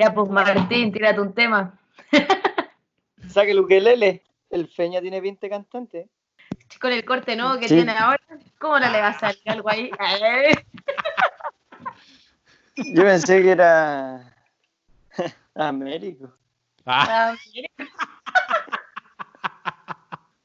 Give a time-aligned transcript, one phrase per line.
[0.00, 1.78] Ya, pues Martín, tírate un tema.
[3.28, 4.22] Saque el ukelele.
[4.48, 6.08] El Feña tiene 20 cantantes.
[6.80, 7.74] Con el corte nuevo que Sí.
[7.74, 8.18] tiene ahora,
[8.58, 9.90] ¿cómo no le va a salir algo ahí?
[12.76, 14.34] Yo pensé que era
[15.54, 16.32] Américo.
[16.86, 17.36] Ah, ah,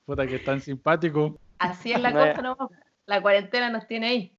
[0.05, 1.39] puta que tan simpático.
[1.59, 2.57] Así es la No, cosa, no.
[3.05, 4.37] La cuarentena nos tiene ahí.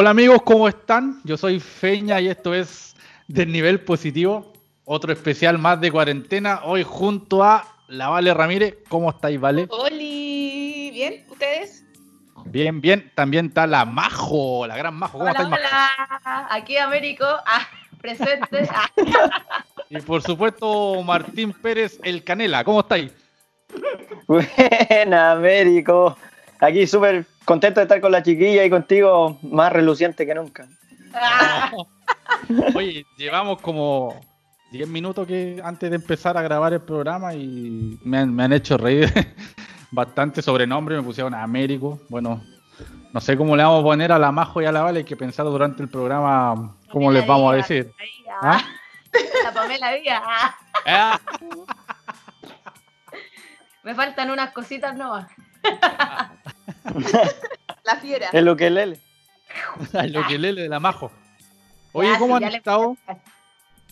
[0.00, 1.20] Hola amigos, ¿cómo están?
[1.24, 2.94] Yo soy Feña y esto es
[3.26, 4.52] Del Nivel Positivo,
[4.84, 8.76] otro especial más de cuarentena, hoy junto a la Vale Ramírez.
[8.88, 9.66] ¿Cómo estáis, Vale?
[9.70, 11.26] Oli, ¿bien?
[11.28, 11.84] ¿Ustedes?
[12.44, 13.10] Bien, bien.
[13.16, 15.18] También está la Majo, la gran Majo.
[15.18, 15.62] ¿Cómo Hola, estáis, Majo?
[15.64, 16.46] hola.
[16.48, 17.66] Aquí Américo, ah,
[18.00, 18.68] presente.
[18.70, 18.88] Ah,
[19.90, 22.62] Y por supuesto, Martín Pérez, el Canela.
[22.62, 23.12] ¿Cómo estáis?
[24.28, 26.16] Buena, Américo.
[26.60, 30.68] Aquí súper contento de estar con la chiquilla y contigo más reluciente que nunca.
[31.14, 31.72] ah.
[32.74, 34.20] Oye, llevamos como
[34.70, 38.52] 10 minutos que antes de empezar a grabar el programa y me han, me han
[38.52, 39.10] hecho reír
[39.90, 41.98] bastante sobrenombre, me pusieron Américo.
[42.10, 42.42] Bueno,
[43.14, 45.16] no sé cómo le vamos a poner a la Majo y a la Vale, que
[45.16, 47.90] pensar durante el programa cómo les vamos a decir.
[48.42, 48.60] ¿Ah?
[48.60, 48.64] ah.
[49.44, 50.22] La Pamela Díaz.
[50.22, 50.54] ah.
[50.86, 51.20] Ah,
[53.84, 55.26] Me faltan unas cositas nuevas.
[57.84, 58.28] La fiera.
[58.32, 58.98] El ukelele.
[60.08, 61.10] lo que lele de la Majo.
[61.92, 62.96] Oye, ¿cómo han estado?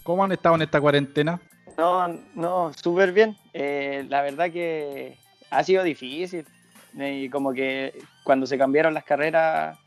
[0.03, 1.41] ¿Cómo han estado en esta cuarentena?
[1.79, 3.37] No, no, súper bien.
[3.53, 5.17] Eh, la verdad que
[5.51, 6.47] ha sido difícil.
[6.95, 9.79] Y como que cuando se cambiaron las carreras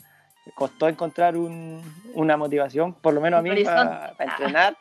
[0.55, 1.81] costó encontrar un-
[2.13, 4.77] una motivación, por lo menos a mí, para entrenar.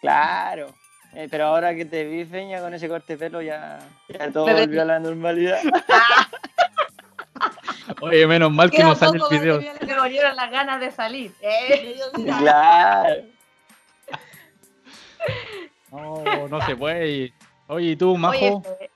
[0.00, 0.74] Claro.
[1.14, 4.46] Eh, pero ahora que te vi, Feña, con ese corte de pelo, ya, ya todo
[4.46, 5.58] Me volvió a la normalidad.
[8.00, 9.58] Oye, menos mal que no sale el video.
[9.60, 11.32] que volvieron las ganas de salir.
[11.40, 11.96] eh.
[12.14, 13.22] Claro.
[15.90, 17.32] No, no se puede.
[17.68, 18.34] Oye, ¿y tú, Majo?
[18.34, 18.90] Oye, eh,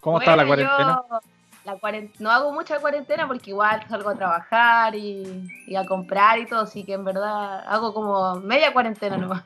[0.00, 1.02] ¿Cómo está la bueno, cuarentena?
[1.08, 1.20] yo
[1.64, 6.46] la no hago mucha cuarentena porque igual salgo a trabajar y, y a comprar y
[6.46, 9.42] todo, así que en verdad hago como media cuarentena nomás.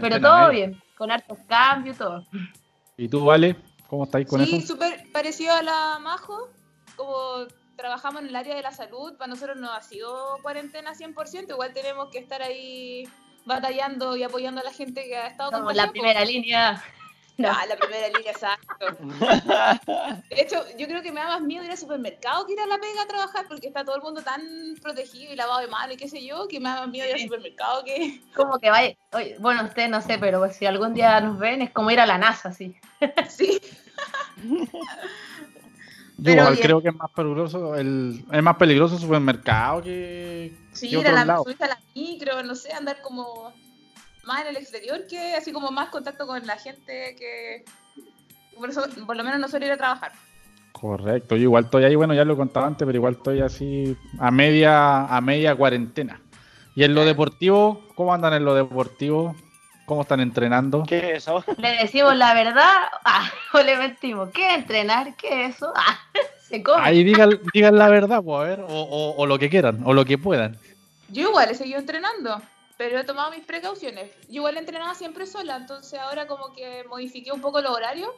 [0.00, 0.48] Pero todo media.
[0.50, 2.24] bien, con hartos cambios, todo.
[2.98, 3.56] ¿Y tú, Vale?
[3.88, 4.74] ¿Cómo estáis con Sí, eso?
[4.74, 6.50] súper parecido a la Majo.
[7.02, 11.50] Como trabajamos en el área de la salud, para nosotros no ha sido cuarentena 100%.
[11.50, 13.08] Igual tenemos que estar ahí
[13.44, 16.84] batallando y apoyando a la gente que ha estado Somos la contagiada, primera línea.
[17.38, 17.48] No.
[17.50, 18.86] Ah, la primera línea, exacto.
[20.30, 22.66] De hecho, yo creo que me da más miedo ir al supermercado que ir a
[22.66, 24.40] la pega a trabajar porque está todo el mundo tan
[24.80, 27.14] protegido y lavado de mano y qué sé yo, que me da más miedo ir
[27.14, 28.20] al supermercado que...
[28.36, 31.70] Como que vaya, oye, bueno, ustedes no sé, pero si algún día nos ven es
[31.70, 32.76] como ir a la NASA, sí.
[33.28, 33.60] Sí.
[36.22, 36.62] Yo igual bien.
[36.62, 41.04] creo que es más peligroso el, es más peligroso el supermercado que, Sí, que ir
[41.04, 43.52] la, a la micro, no sé, andar como
[44.24, 47.64] más en el exterior que así como más contacto con la gente que
[48.56, 50.12] por eso por lo menos no suelo ir a trabajar.
[50.72, 54.30] Correcto, yo igual estoy ahí, bueno, ya lo contaba antes, pero igual estoy así a
[54.30, 56.20] media, a media cuarentena.
[56.74, 59.36] Y en lo deportivo, ¿cómo andan en lo deportivo?
[59.84, 60.84] ¿Cómo están entrenando?
[60.86, 61.44] ¿Qué es eso?
[61.58, 64.30] Le decimos la verdad ah, o le mentimos.
[64.32, 65.16] ¿Qué entrenar?
[65.16, 65.72] ¿Qué es eso?
[65.84, 65.98] Ah,
[66.38, 66.82] se come.
[66.84, 69.94] Ahí digan, digan la verdad, pues, a ver, o, o- o lo que quieran, o
[69.94, 70.60] lo que puedan.
[71.08, 72.40] Yo igual he seguido entrenando,
[72.76, 74.10] pero he tomado mis precauciones.
[74.28, 78.10] Yo igual entrenaba siempre sola, entonces ahora como que modifiqué un poco los horarios.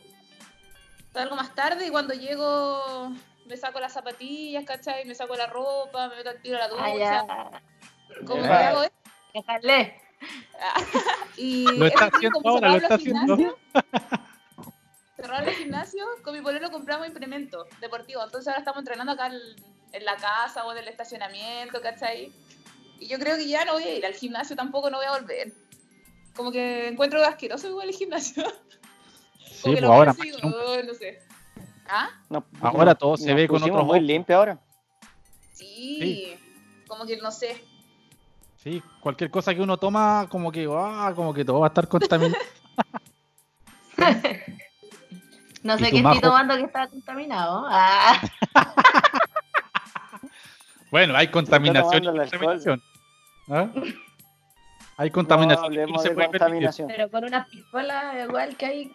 [1.12, 3.12] Salgo más tarde y cuando llego
[3.46, 5.04] me saco las zapatillas, ¿cachai?
[5.04, 7.24] Me saco la ropa, me meto al tiro a la ducha.
[7.28, 7.62] Ah, ya.
[8.26, 8.68] Como que Ya.
[8.70, 8.96] hago esto.
[9.32, 10.00] Déjale.
[11.36, 13.58] Y Lo está haciendo ahora, lo cerraron está haciendo.
[15.16, 18.24] Cerraron el gimnasio, con mi pololo compramos implementos deportivos.
[18.24, 19.40] Entonces ahora estamos entrenando acá en,
[19.92, 22.32] en la casa o en el estacionamiento, ¿cachai?
[23.00, 25.18] Y yo creo que ya no voy a ir al gimnasio, tampoco no voy a
[25.18, 25.52] volver.
[26.34, 28.44] Como que encuentro asqueroso igual el gimnasio.
[29.46, 30.56] Sí, Como pues que lo ahora, nunca.
[30.58, 31.22] oh, no sé.
[31.88, 32.10] ¿Ah?
[32.28, 34.58] No, Ahora todo se ve con otros muy limpio ahora.
[35.52, 36.34] Sí.
[36.86, 37.64] Como que no sé.
[38.64, 41.86] Sí, cualquier cosa que uno toma, como que, ah, como que todo va a estar
[41.88, 42.42] contaminado.
[45.62, 46.16] No ¿Y sé qué Majo?
[46.16, 47.64] estoy tomando que está contaminado.
[47.70, 48.20] Ah,
[50.90, 52.04] Bueno, hay contaminación.
[52.04, 52.82] y.
[53.50, 53.68] ¿Ah?
[54.98, 55.70] Hay contaminación.
[55.72, 56.40] que no hablemos se de puede permitir.
[56.40, 56.88] contaminación.
[56.88, 58.94] pero con unas piscolas igual que hay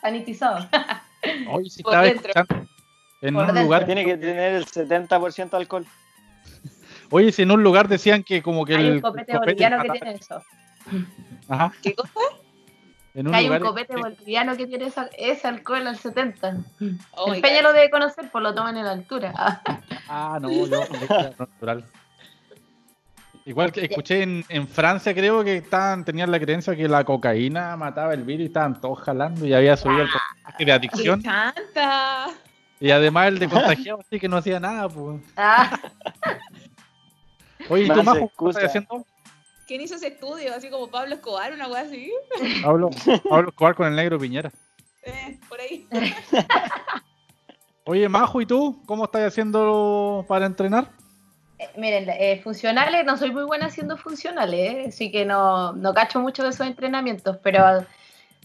[0.00, 0.68] sanitizado.
[1.50, 2.30] Hoy sí Por estaba dentro.
[2.34, 2.68] escuchando.
[3.20, 3.62] En Por un dentro.
[3.64, 5.84] lugar, Tiene que tener el 70% alcohol.
[7.10, 9.82] Oye, si en un lugar decían que como que Hay el un copete copete boliviano
[9.82, 10.42] que tiene eso.
[11.48, 12.12] Ajá, ¿Qué cosa?
[13.14, 16.56] en un Que hay un copete boliviano que tiene esa- ese alcohol al 70.
[17.12, 17.62] Oh my el Peña God.
[17.62, 19.32] lo debe conocer, pues lo toman en la altura.
[19.36, 19.60] Ah,
[20.08, 20.86] Ah, no, yo
[21.38, 21.84] natural.
[23.44, 27.76] Igual que escuché en, en Francia, creo que estaban, tenían la creencia que la cocaína
[27.76, 31.22] mataba el virus y estaban todos jalando y había subido el porcentaje de ¡Me adicción.
[32.80, 35.22] Y además el de contagiado, así que no hacía nada, pues.
[35.36, 35.78] ah,
[37.68, 39.06] Oye, ¿y Más tú, Majo, qué estás haciendo?
[39.66, 40.54] ¿Quién hizo ese estudio?
[40.54, 42.10] Así como Pablo Escobar, una cosa así.
[42.62, 42.90] Pablo,
[43.28, 44.50] Pablo Escobar con el negro Piñera.
[45.02, 45.86] Eh, por ahí.
[47.84, 48.82] Oye, Majo, ¿y tú?
[48.86, 50.90] ¿Cómo estás haciendo para entrenar?
[51.58, 55.92] eh, miren, eh, funcionales, no soy muy buena haciendo funcionales, eh, así que no, no
[55.92, 57.84] cacho mucho de esos entrenamientos, pero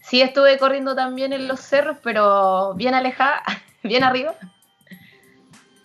[0.02, 3.44] sí estuve corriendo también en los cerros, pero bien alejada,
[3.84, 4.34] bien arriba.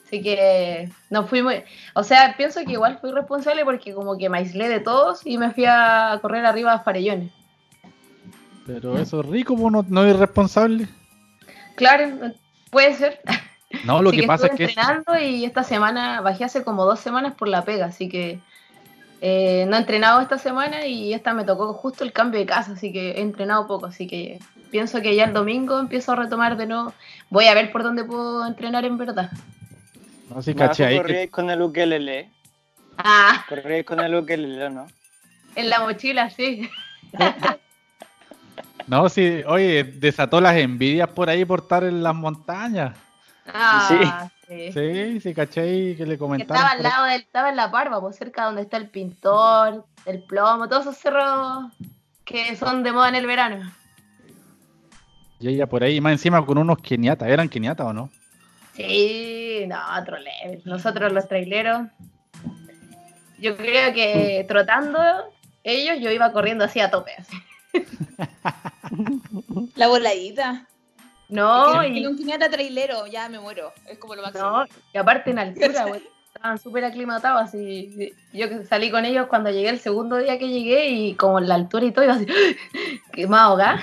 [0.08, 1.62] Así que no fui muy.
[1.94, 5.36] O sea, pienso que igual fui responsable porque como que me aislé de todos y
[5.36, 7.30] me fui a correr arriba a Farellones.
[8.66, 10.88] Pero eso es rico, pues, no, no es irresponsable.
[11.76, 12.32] Claro,
[12.70, 13.20] puede ser.
[13.84, 14.72] No, lo Así que pasa es estuve que...
[14.72, 18.40] entrenando y esta semana bajé hace como dos semanas por la pega, así que
[19.20, 22.72] eh, no he entrenado esta semana y esta me tocó justo el cambio de casa,
[22.72, 24.38] así que he entrenado poco, así que
[24.70, 26.94] pienso que ya el domingo empiezo a retomar de nuevo.
[27.28, 29.30] Voy a ver por dónde puedo entrenar en verdad.
[30.30, 32.30] No, sí, Majo, caché ahí que- corríais con el ukelele.
[32.98, 34.86] Ah, Corríais con el ukelele, ¿no?
[35.54, 36.68] en la mochila, sí.
[38.86, 42.96] No, sí, oye, desató las envidias por ahí por estar en las montañas.
[43.52, 44.72] Ah, sí.
[44.72, 46.56] Sí, sí, caché ahí que le Que comentaron.
[46.56, 49.84] estaba al por lado del, estaba en la parva, pues cerca donde está el pintor,
[50.06, 51.70] el plomo, todos esos cerros
[52.24, 53.70] que son de moda en el verano.
[55.38, 57.28] Y ella por ahí, más encima con unos keniatas.
[57.28, 58.08] ¿Eran keniatas o no?
[58.78, 60.62] Sí, no, otro level.
[60.64, 61.88] Nosotros los traileros,
[63.40, 65.00] yo creo que trotando
[65.64, 67.12] ellos, yo iba corriendo así a tope.
[67.18, 67.36] así.
[69.74, 70.68] La voladita.
[71.28, 73.72] No, Es que y, un piñata trailero, ya me muero.
[73.86, 74.48] Es como lo máximo.
[74.48, 74.64] no,
[74.94, 76.08] y aparte en altura, güey.
[76.26, 78.12] Estaban súper aclimatados, así.
[78.32, 81.48] Yo que salí con ellos cuando llegué el segundo día que llegué y como en
[81.48, 82.26] la altura y todo, iba así,
[83.12, 83.80] que más ahogada.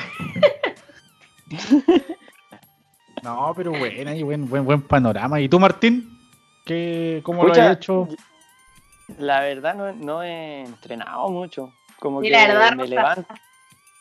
[3.25, 5.41] No, pero buena y buen, buen, buen panorama.
[5.41, 6.15] ¿Y tú, Martín?
[6.63, 8.07] ¿Qué, ¿Cómo lo Escucha, has hecho?
[9.17, 11.73] La verdad no, no he entrenado mucho.
[11.99, 13.33] Como que la verdad, me levanto.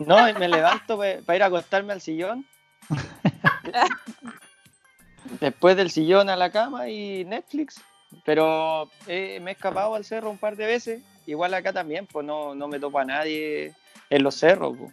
[0.01, 2.45] No, me levanto para ir a acostarme al sillón.
[5.41, 7.81] Después del sillón a la cama y Netflix.
[8.27, 11.03] Pero eh, me he escapado al cerro un par de veces.
[11.25, 13.73] Igual acá también, pues no, no me topo a nadie
[14.11, 14.77] en los cerros.
[14.77, 14.93] pues.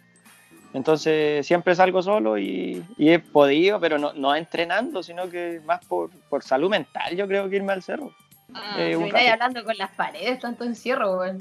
[0.74, 5.84] Entonces siempre salgo solo y, y he podido, pero no, no entrenando, sino que más
[5.84, 8.14] por, por salud mental, yo creo que irme al cerro.
[8.54, 9.32] Ah, Eh, un Termináis rato.
[9.44, 11.32] hablando con las paredes, tanto encierro, güey.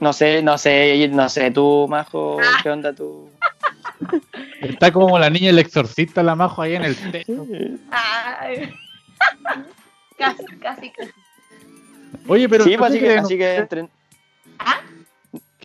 [0.00, 2.60] No sé, no sé, no sé, tú, Majo, Ah.
[2.62, 3.28] ¿qué onda tú?
[4.60, 7.44] Está como la niña el exorcista, la majo ahí en el techo.
[7.90, 8.72] Ay.
[10.18, 11.10] casi, casi, casi.
[12.28, 13.88] Oye, pero sí, ¿qué pues así que, creen, así que entren-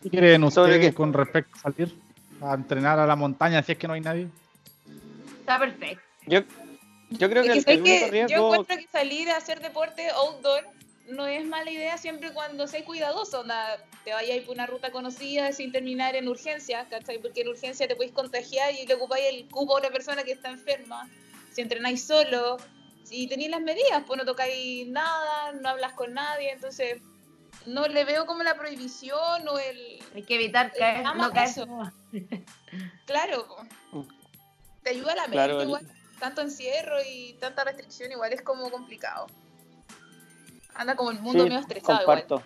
[0.02, 0.94] qué creen ¿Sobre ustedes qué?
[0.94, 1.94] con respecto a salir
[2.44, 4.28] a entrenar a la montaña si es que no hay nadie?
[5.40, 6.02] Está perfecto.
[6.26, 6.40] yo,
[7.10, 10.08] yo creo Es que que el, que riesgo, yo encuentro que salir a hacer deporte
[10.10, 10.64] outdoor
[11.08, 15.52] no es mala idea siempre cuando seas cuidadoso, onda, te vayas por una ruta conocida
[15.52, 17.18] sin terminar en urgencia, ¿cachai?
[17.18, 20.32] Porque en urgencia te podéis contagiar y le ocupáis el cupo a una persona que
[20.32, 21.08] está enferma.
[21.52, 22.56] Si entrenáis solo,
[23.02, 27.02] si tenéis las medidas, pues no tocáis nada, no hablas con nadie, entonces
[27.66, 30.02] no le veo como la prohibición o el...
[30.14, 31.48] Hay que evitar caer, no caer.
[31.48, 31.66] eso.
[33.06, 33.46] Claro,
[33.90, 34.06] po.
[34.82, 35.86] te ayuda a la mente Claro, el- igual.
[36.20, 39.26] Tanto encierro y tanta restricción igual es como complicado.
[40.74, 42.42] Anda como el mundo sí, medio estresado comparto,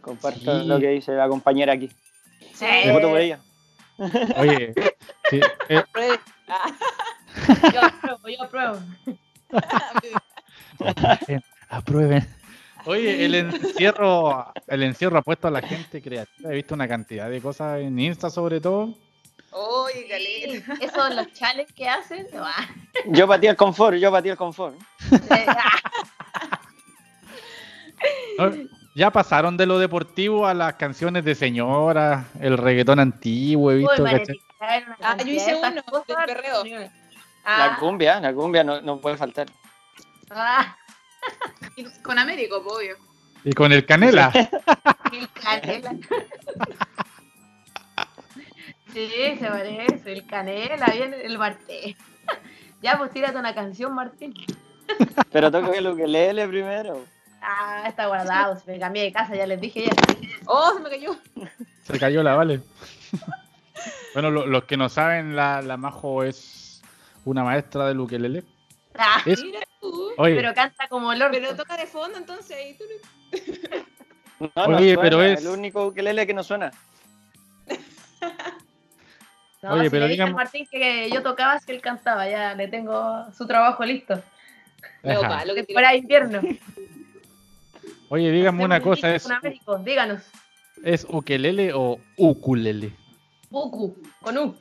[0.00, 0.66] comparto Sí.
[0.66, 1.88] lo que dice la compañera aquí.
[2.54, 2.64] Sí.
[2.86, 3.40] Me voto por ella.
[4.36, 4.72] Oye,
[5.30, 5.82] sí, eh.
[6.48, 6.72] Ah,
[7.72, 8.78] Yo apruebo, yo apruebo.
[11.68, 12.26] aprueben.
[12.84, 16.50] Oye, el encierro, el encierro ha puesto a la gente creativa.
[16.50, 18.94] He visto una cantidad de cosas en Insta sobre todo.
[19.52, 20.74] Oye, caleta.
[20.84, 22.26] Esos los chales que hacen.
[22.36, 22.66] ah,
[23.06, 24.74] Yo batí el confort, yo batí el confort.
[28.38, 28.50] ¿no?
[28.94, 34.04] Ya pasaron de lo deportivo a las canciones de señora, el reggaetón antiguo, he visto,
[34.60, 35.82] Ah, yo hice uno, del
[36.26, 36.62] perreo.
[37.42, 39.46] Ah, La cumbia, la cumbia no, no puede faltar.
[40.30, 40.76] ah,
[41.76, 42.96] Y Con Américo, po, obvio.
[43.44, 44.30] Y con el canela.
[45.12, 45.92] el canela.
[48.92, 51.96] Sí, se parece, el canela, bien el marté.
[52.82, 54.34] Ya, pues tírate una canción, Martín.
[55.30, 57.04] Pero toca el ukelele primero.
[57.40, 58.58] Ah, está guardado.
[58.58, 59.92] Se me cambié de casa, ya les dije ya.
[60.46, 61.16] Oh, se me cayó.
[61.84, 62.60] Se cayó la vale.
[64.14, 66.82] bueno, lo- los que no saben, la, la Majo es
[67.24, 68.42] una maestra del ukelele.
[68.98, 69.60] Ah, Es- Mira.
[70.16, 71.36] Oye, pero canta como el orto.
[71.40, 72.84] Pero toca de fondo entonces ahí tú.
[74.56, 76.72] No, no Oye, suena, pero es- el único ukelele que no suena.
[79.62, 82.66] No, Oye, si pero le dije Martín que yo tocaba si él cantaba, ya le
[82.66, 84.20] tengo su trabajo listo.
[85.04, 85.38] Luego, ajá.
[85.38, 85.76] pa, lo que tiró.
[85.76, 86.40] Fuera invierno.
[88.08, 90.20] oye, díganme una un cosa, ¿es, Américo, díganos.
[90.82, 92.92] ¿es ukelele o ukulele?
[93.50, 94.56] Uku, con U.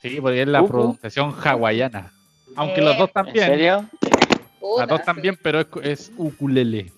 [0.00, 0.72] Sí, porque es la Uku.
[0.72, 2.12] pronunciación hawaiana.
[2.56, 3.46] Aunque Eh, los dos ¿En también.
[3.46, 3.88] serio?
[4.62, 5.04] Puta, Las dos sí.
[5.06, 6.90] también, pero es, es ukulele.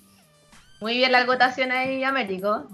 [0.81, 2.65] Muy bien la acotación ahí, Américo.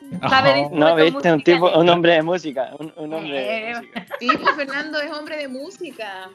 [0.00, 0.72] Disfrutar.
[0.72, 2.70] No, viste, un tipo, un hombre de música.
[2.78, 4.06] Un, un hombre Eh, de música.
[4.20, 6.30] Sí, pues Fernando es hombre de música.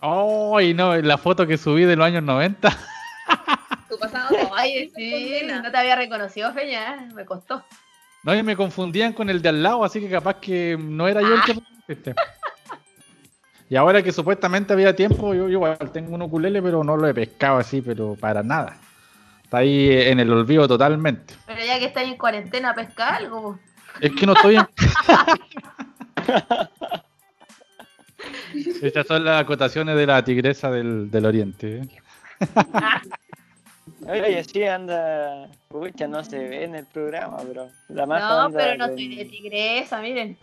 [0.00, 2.68] Ay, no, la foto que subí de los años 90.
[3.88, 7.08] Tu pasado te sí, no te había reconocido, Feña, ¿eh?
[7.14, 7.62] me costó.
[8.22, 11.20] No, y me confundían con el de al lado, así que capaz que no era
[11.20, 12.14] yo el que este.
[13.72, 17.08] Y ahora que supuestamente había tiempo, yo, yo igual tengo un ukulele, pero no lo
[17.08, 18.76] he pescado así, pero para nada.
[19.44, 21.32] Está ahí en el olvido totalmente.
[21.46, 23.58] Pero ya que estáis en cuarentena, pesca algo.
[23.98, 24.66] Es que no estoy en...
[28.82, 31.78] Estas son las acotaciones de la tigresa del, del oriente.
[31.78, 31.88] ¿eh?
[34.06, 35.48] Oye, sí anda.
[35.68, 37.70] Pucha, no se ve en el programa, bro.
[37.88, 40.36] La Majo No, pero no soy de tigresa, miren.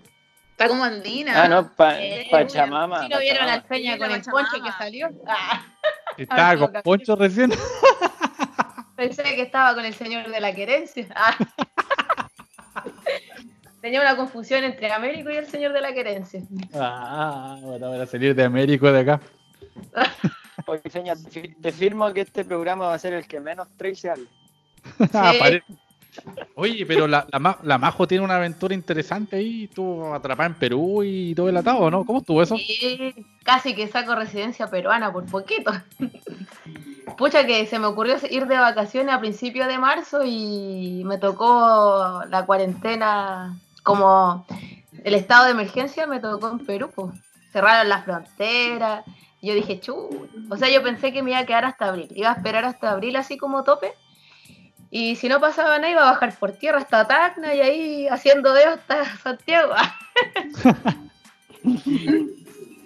[0.60, 1.42] Está como andina.
[1.42, 3.04] Ah, no, pa- Eh, Pachamama.
[3.04, 4.66] Si no vieron al Sí, con el ponche Pachamama.
[4.66, 5.10] que salió.
[5.26, 5.64] Ah,
[6.18, 7.54] Estaba con Poncho recién.
[8.98, 11.08] pensé que estaba con el señor de la querencia.
[11.16, 11.34] Ah.
[13.82, 16.42] Tenía una confusión entre Américo y el señor de la querencia.
[16.74, 19.22] Ah, bueno, para salir de Américo de acá.
[20.66, 23.70] Oye, Feña, te fi- te firmo que este programa va a ser el que menos
[23.78, 24.28] trace hable.
[25.14, 25.64] Ah, pare-
[26.56, 30.56] Oye, pero la, la, Ma- la Majo tiene una aventura interesante ahí, estuvo atrapada en
[30.56, 32.04] Perú y todo el atado, ¿no?
[32.06, 32.56] ¿Cómo estuvo eso?
[32.56, 35.72] Y casi que saco residencia peruana por poquito.
[37.18, 42.22] Pucha que se me ocurrió ir de vacaciones a principios de marzo y me tocó
[42.30, 44.46] la cuarentena como
[45.04, 46.92] el estado de emergencia me tocó en Perú.
[46.94, 47.12] po.
[47.52, 49.04] Cerraron las fronteras.
[49.42, 50.10] Yo dije, chu.
[50.50, 52.10] O sea, yo pensé que me iba a quedar hasta abril.
[52.14, 53.94] Iba a esperar hasta abril así como tope.
[54.92, 58.54] Y si no pasaba nada, iba a bajar por tierra hasta Tacna y ahí haciendo
[58.54, 59.74] dedo hasta Santiago.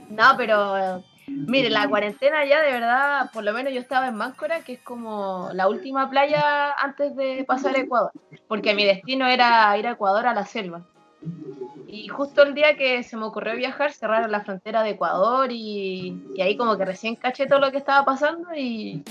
[0.10, 4.62] No, pero mire, la cuarentena ya de verdad, por lo menos yo estaba en Máncora,
[4.62, 8.12] que es como la última playa antes de pasar a Ecuador,
[8.48, 10.86] porque mi destino era ir a Ecuador a la selva.
[11.88, 16.22] Y justo el día que se me ocurrió viajar, cerraron la frontera de Ecuador y,
[16.36, 19.04] y ahí como que recién caché todo lo que estaba pasando y,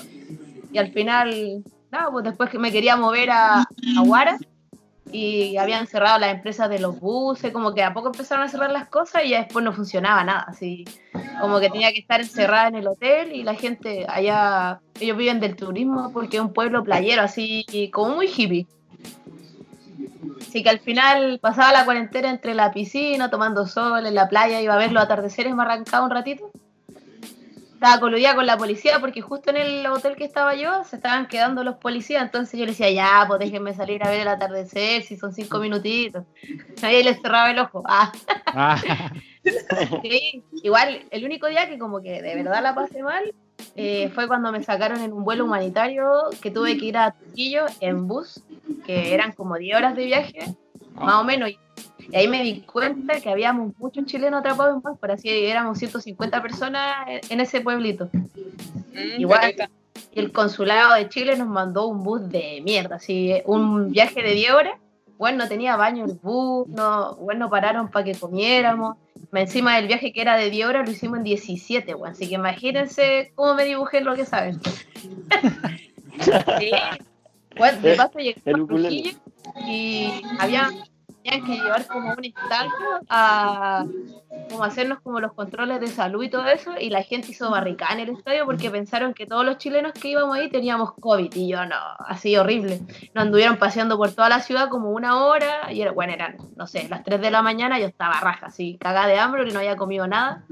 [0.73, 4.39] y al final, nada, pues después que me quería mover a, a Huara
[5.13, 8.71] y habían cerrado las empresas de los buses, como que a poco empezaron a cerrar
[8.71, 10.85] las cosas y ya después no funcionaba nada, así
[11.41, 15.41] como que tenía que estar encerrada en el hotel y la gente allá, ellos viven
[15.41, 18.67] del turismo porque es un pueblo playero, así como muy hippie.
[20.41, 24.61] Así que al final pasaba la cuarentena entre la piscina, tomando sol en la playa,
[24.61, 26.51] iba a ver los atardeceres, me arrancaba un ratito.
[27.83, 31.27] Estaba coludida con la policía porque justo en el hotel que estaba yo se estaban
[31.27, 35.03] quedando los policías, entonces yo le decía, ya, pues déjenme salir a ver el atardecer,
[35.03, 36.25] si son cinco minutitos.
[36.83, 37.83] Ahí les cerraba el ojo.
[37.85, 38.13] Ah.
[38.47, 38.81] Ah,
[40.05, 43.35] Sí, igual el único día que como que de verdad la pasé mal
[43.75, 47.67] eh, fue cuando me sacaron en un vuelo humanitario que tuve que ir a Trujillo
[47.81, 48.45] en bus,
[48.87, 50.39] que eran como 10 horas de viaje,
[50.95, 51.51] más o menos.
[51.51, 51.59] Y
[52.11, 56.43] y ahí me di cuenta que habíamos muchos chilenos atrapados en Máncora, así éramos 150
[56.43, 58.09] personas en- ese pueblito.
[58.15, 59.55] Mm, Igual.
[60.15, 64.33] Y el consulado de Chile nos mandó un bus de mierda, así, un viaje de
[64.35, 64.75] 10 horas.
[65.19, 68.97] Bueno, no tenía baño el bus, no, bueno, pararon para que comiéramos.
[69.31, 72.29] Más Encima del viaje que era de 10 horas lo hicimos en 17, bueno, así
[72.29, 74.61] que imagínense cómo me dibujé lo que saben.
[76.21, 76.71] Sí.
[77.57, 78.67] Bueno, de paso llegué El a.
[78.67, 79.11] Trujillo
[79.67, 80.71] y había
[81.23, 83.85] tenían que llevar como un estalco a
[84.51, 87.95] como hacernos como los controles de salud y todo eso y la gente hizo barricada
[87.95, 91.49] en el estadio porque pensaron que todos los chilenos que íbamos ahí teníamos COVID y
[91.49, 91.77] yo no,
[92.07, 92.81] así horrible.
[93.15, 96.67] Nos anduvieron paseando por toda la ciudad como una hora y era, bueno, eran, no
[96.67, 99.61] sé, las 3 de la mañana yo estaba raja, así cagada de hambre porque no
[99.61, 100.45] había comido nada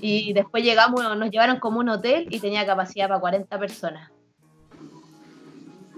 [0.00, 4.10] y después llegamos, nos llevaron como un hotel y tenía capacidad para 40 personas.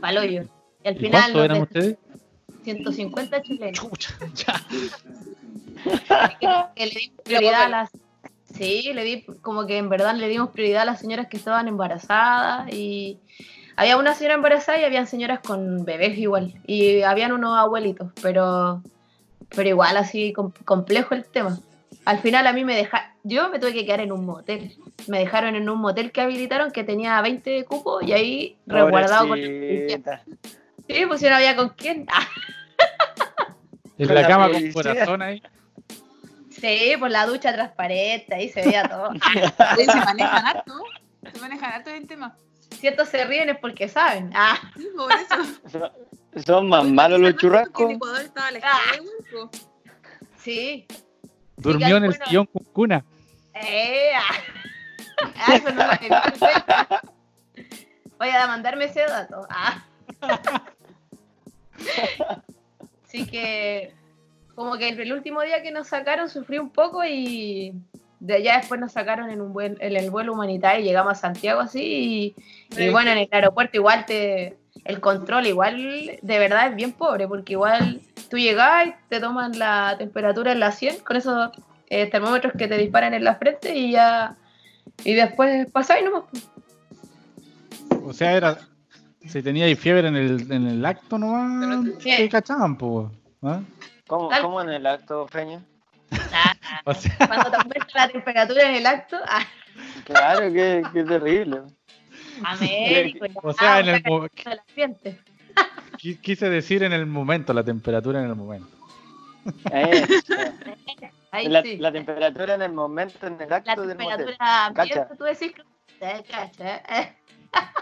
[0.00, 0.44] Paloyo.
[0.84, 1.98] Y al ¿Y final cuántos eran ustedes?
[2.74, 3.78] 150 chilenos.
[3.78, 4.54] Chucha, ya.
[6.40, 7.90] que, que le dimos prioridad a las
[8.54, 11.68] Sí, le di, como que en verdad le dimos prioridad a las señoras que estaban
[11.68, 13.18] embarazadas y
[13.76, 18.82] había una señora embarazada y habían señoras con bebés igual y habían unos abuelitos, pero,
[19.54, 21.58] pero igual así com- complejo el tema.
[22.06, 24.74] Al final a mí me dejaron, yo me tuve que quedar en un motel.
[25.08, 29.38] Me dejaron en un motel que habilitaron que tenía 20 cupos y ahí resguardado con
[29.38, 30.24] Pobrecita.
[30.88, 32.06] Sí, pues si no había con quién.
[33.98, 34.72] Ah, En Con la la cama con policía.
[34.72, 35.42] corazón ahí.
[36.50, 39.10] sí, pues la ducha transparente, ahí se veía todo.
[39.76, 40.74] Se manejan harto.
[41.32, 42.36] Se manejan harto el tema.
[42.80, 44.30] Si estos se ríen es porque saben.
[44.34, 45.34] Ah, Sí, por eso.
[46.46, 47.90] Son- más malos los churrascos.
[47.90, 48.60] el Ecuador estaba de
[49.00, 49.50] Huelco.
[50.38, 50.86] sí.
[51.56, 52.24] Durmió en el bueno.
[52.26, 53.04] sillón con cuna.
[53.54, 54.34] Eh, ah.
[55.36, 57.02] Ah, eso no lo.
[58.18, 59.48] Voy a mandarme ese dato.
[59.50, 59.82] Ah.
[63.08, 63.94] Así que,
[64.54, 67.72] como que el último día que nos sacaron sufrí un poco y
[68.20, 71.14] de allá después nos sacaron en, un buen, en el vuelo humanitario y llegamos a
[71.14, 72.36] Santiago así.
[72.76, 74.58] Y, bueno, en el aeropuerto igual te.
[74.84, 78.00] El control igual de verdad es bien pobre porque igual
[78.30, 81.50] tú llegas y te toman la temperatura en la 100 con esos
[81.88, 84.36] eh, termómetros que te disparan en la frente y ya.
[85.02, 86.24] Y después pasáis nomás.
[88.04, 88.58] O sea, era.
[89.28, 92.16] Si tenía ahí fiebre en el, en el acto nomás, Sí.
[92.16, 93.08] te cachaban, pues.
[93.42, 93.60] ¿ah?
[94.06, 95.62] ¿Cómo, cómo en el acto, Feña?
[96.84, 99.44] O sea, Cuando te aumenta la temperatura en el acto, ah,
[100.04, 101.62] Claro, qué, qué terrible.
[102.42, 105.18] Américo, O sea, en el saca mo- del ambiente.
[105.98, 108.68] qui- quise decir en el momento, la temperatura en el momento.
[111.30, 111.76] Ahí La, sí.
[111.76, 113.98] la temperatura en el momento, en el La acto del motel.
[113.98, 115.08] temperatura ambiente, Cacha.
[115.16, 115.62] tú decís que
[115.98, 116.82] te cacha,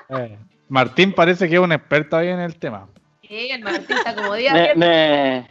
[0.08, 0.38] eh.
[0.68, 2.88] Martín parece que es un experto ahí en el tema.
[3.22, 4.78] Sí, el Martín está como día Me, bien.
[4.78, 5.50] me-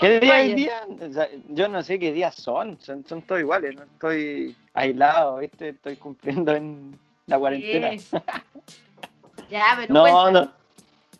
[0.00, 0.54] ¿Qué día hay Vaya.
[0.54, 0.82] día?
[1.08, 5.38] O sea, yo no sé qué días son, son, son todos iguales, no estoy aislado,
[5.38, 5.70] ¿viste?
[5.70, 7.90] Estoy cumpliendo en la cuarentena.
[7.98, 8.08] Sí.
[9.50, 10.52] Ya, pero No, cuenta, no,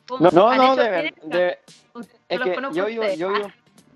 [0.06, 1.58] ¿cómo no, no, no, de de-
[1.94, 3.52] Ustedes Es que yo vivo, yo vivo,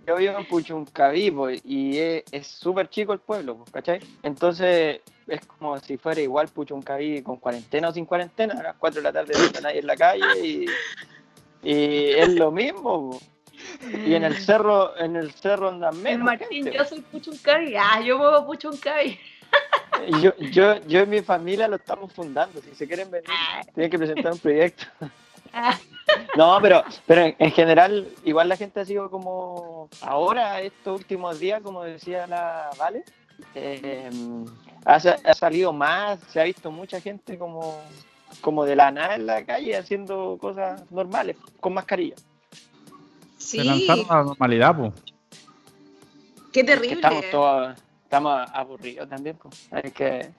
[0.07, 4.01] yo vivo en Puchuncaví po, y es súper chico el pueblo, po, ¿cachai?
[4.23, 9.01] Entonces es como si fuera igual Puchuncaví con cuarentena o sin cuarentena, a las 4
[9.01, 10.67] de la tarde no está nadie en la calle y,
[11.62, 13.21] y es lo mismo.
[14.05, 17.77] Y en el cerro, en el cerro andan menos Martín, gente, yo soy Puchuncavi.
[17.77, 19.19] Ah, yo muevo Puchuncavi.
[19.93, 20.19] po.
[20.19, 23.91] yo, yo, yo y mi familia lo estamos fundando, si se quieren venir, Ah, tienen
[23.91, 24.85] que presentar un proyecto.
[26.37, 31.38] No, pero, pero en, en general, igual la gente ha sido como, ahora, estos últimos
[31.38, 33.05] días, como decía la Vale,
[33.55, 34.11] eh,
[34.85, 37.81] ha, sa- ha salido más, se ha visto mucha gente como,
[38.40, 42.16] como de la nada en la calle haciendo cosas normales, con mascarilla.
[43.37, 44.92] Se Sí, lanzaron a la normalidad, pues.
[46.53, 46.94] qué Es que terrible.
[46.94, 49.68] estamos todos, estamos aburridos también, pues.
[49.72, 50.31] Hay que,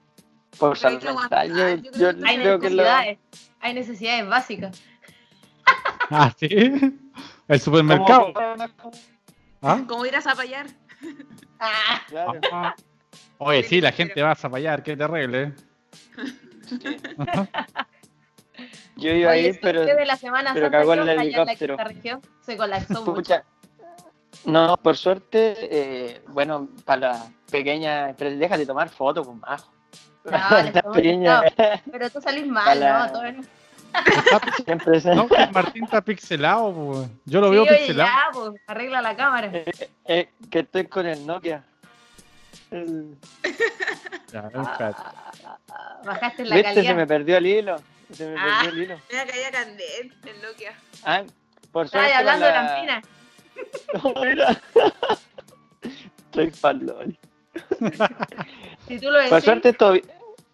[0.58, 3.18] por salud mental, yo, aguantar, yo yo creo que hay creo que lo- necesidades.
[3.60, 4.82] Hay necesidades básicas.
[6.10, 6.48] Ah, sí.
[7.48, 8.34] El supermercado.
[8.34, 8.92] ¿Cómo-
[9.62, 9.82] ¿Ah?
[9.88, 10.68] Como ir a zapallar.
[11.60, 12.40] Ah, Claro.
[13.38, 15.44] Oye, sí, la gente va a zapallar, qué terrible.
[15.44, 15.54] ¿eh?
[18.96, 19.82] Yo iba a Oye, ir, sí, pero...
[19.82, 21.78] usted de la Semana pero cagó ¿qué el la helicóptero.
[21.78, 22.22] quinta región?
[22.42, 23.14] Se colapsó mucho.
[23.16, 23.44] Pucha.
[24.46, 29.72] No, por suerte, eh, bueno, para las pequeñas empresas, déjate tomar fotos, pues majo.
[30.26, 31.42] No,
[31.92, 33.12] Pero tú salís mal, Para- ¿no?
[33.12, 33.48] Todo en-
[34.66, 37.10] siempre se- No, el Martín está pixelado, pues.
[37.26, 38.10] Yo lo Sí, veo oye, pixelado.
[38.10, 39.52] ya, pues, arregla la cámara.
[40.06, 41.64] eh, que estoy con el Nokia.
[42.72, 43.18] El-
[44.32, 44.50] Ya.
[44.56, 44.94] Ah,
[46.06, 46.70] Bajaste la ¿Viste?
[46.70, 46.96] Se calidad.
[46.96, 47.76] me perdió el hilo.
[48.12, 48.62] Se me Ah.
[48.64, 49.00] perdió el hilo.
[49.12, 50.74] Mira que haya candente el Nokia.
[51.04, 51.24] Ah,
[51.72, 52.14] por suerte.
[52.14, 53.02] hablando de con la mina.
[53.94, 54.62] No, mira.
[56.26, 57.18] Estoy palón.
[58.88, 59.30] Si tú lo decís.
[59.30, 59.94] Por suerte esto,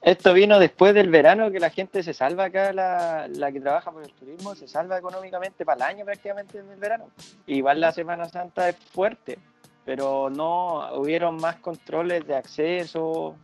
[0.01, 3.91] esto vino después del verano que la gente se salva acá, la, la que trabaja
[3.91, 7.09] por el turismo, se salva económicamente para el año prácticamente en el verano.
[7.47, 9.37] Igual la Semana Santa es fuerte,
[9.85, 13.35] pero no hubieron más controles de acceso,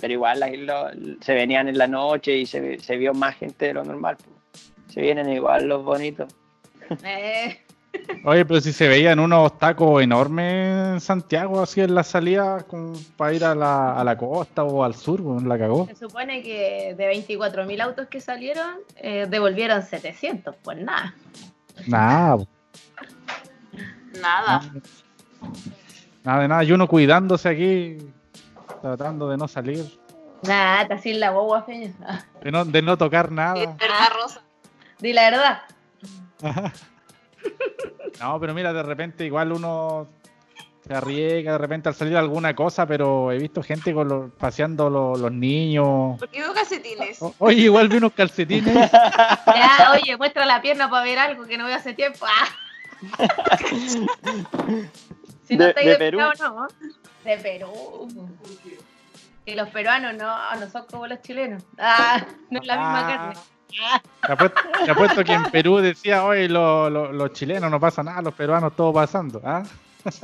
[0.00, 3.74] pero igual la- se venían en la noche y se, se vio más gente de
[3.74, 4.16] lo normal.
[4.88, 6.32] Se vienen igual los bonitos.
[7.02, 7.63] Eh,
[8.24, 12.94] Oye, pero si se veían unos tacos enormes en Santiago, así en la salida, como
[13.16, 15.86] para ir a la, a la costa o al sur, pues, la cagó.
[15.86, 20.56] se supone que de 24.000 autos que salieron, eh, devolvieron 700.
[20.62, 21.14] Pues nada.
[21.86, 22.38] Nada,
[24.22, 24.62] Nada.
[26.22, 26.64] nada de nada.
[26.64, 27.98] Y uno cuidándose aquí,
[28.80, 29.84] tratando de no salir,
[30.42, 31.92] Nada, está sin la boba, feña.
[32.42, 33.54] De no, de no tocar Es nada.
[33.54, 34.42] verdad, Rosa.
[34.98, 35.62] Di la verdad.
[38.20, 40.06] No, pero mira, de repente igual uno
[40.86, 44.90] se arriesga de repente al salir alguna cosa, pero he visto gente con los, paseando
[44.90, 46.18] lo- los niños.
[46.18, 47.20] Porque veo calcetines.
[47.22, 48.74] O- Oye, igual vi unos calcetines.
[49.46, 52.26] Ya, oye, muestra la pierna para ver algo que no veo hace tiempo.
[52.26, 52.48] Ah.
[55.46, 56.18] si no De- estáis de de Perú.
[56.18, 56.66] Perú, no.
[57.24, 58.08] De Perú.
[59.46, 61.62] Y los peruanos no, no son como los chilenos.
[61.78, 63.06] Ah, no es la misma Ah.
[63.16, 63.40] carne.
[64.26, 68.02] Te apuesto, te apuesto que en Perú decía, oye, lo- lo- los chilenos no pasa
[68.02, 69.40] nada, los peruanos todo pasando.
[69.44, 69.62] ¿ah?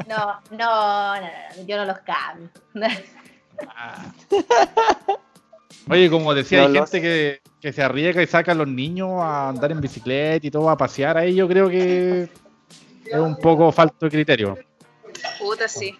[0.09, 2.49] no, no, no, no, yo no los cambio.
[5.89, 9.11] Oye, como decía, No hay gente que, que se arriesga y saca a los niños
[9.21, 12.23] a andar en bicicleta y todo, a pasear ahí, yo creo que
[13.07, 14.57] es un poco falto de criterio.
[15.39, 15.99] Puta, sí.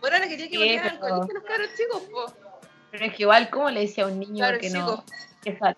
[0.00, 2.32] Bueno, le quería que Sí, volvieran al pero- colegio los caros chicos, po.
[2.90, 5.04] Pero es que igual, ¿cómo le decía a un niño Claro, que no?
[5.06, 5.12] que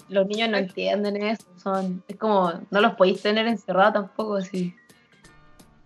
[0.09, 1.47] los niños no entienden eso.
[1.57, 4.37] Son, es como, no los podéis tener encerrados tampoco.
[4.37, 4.75] Así.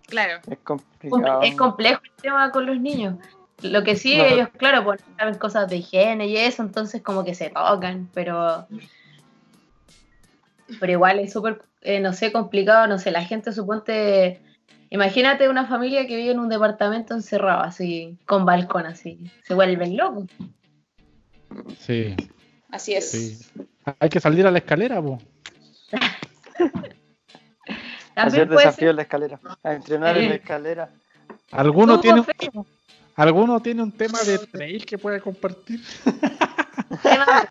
[0.07, 0.41] Claro.
[0.51, 1.43] Es complicado.
[1.43, 3.17] Es complejo el tema con los niños.
[3.63, 4.25] Lo que sí, No.
[4.25, 8.67] ellos, claro, pues saben cosas de higiene y eso, entonces como que se tocan, pero.
[10.81, 14.41] Pero igual es súper, eh, no sé, complicado, no sé, la gente suponte.
[14.91, 19.19] Imagínate una familia que vive en un departamento encerrado, así, con balcón, así.
[19.43, 20.27] Se vuelven locos.
[21.79, 22.15] Sí,
[22.71, 23.11] Así es.
[23.11, 23.39] sí.
[24.01, 24.97] Hay que salir a la escalera.
[28.15, 29.41] También Hacer desafío en la escalera.
[29.63, 30.91] A entrenar en la escalera.
[31.53, 32.67] ¿Alguno tiene, un,
[33.15, 35.81] ¿Alguno tiene un tema de trail que pueda compartir?
[37.03, 37.47] tema-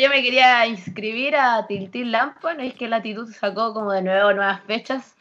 [0.00, 4.32] yo me quería inscribir a Tiltil Lampa, ¿no es que Latitud sacó como de nuevo
[4.32, 5.14] nuevas fechas?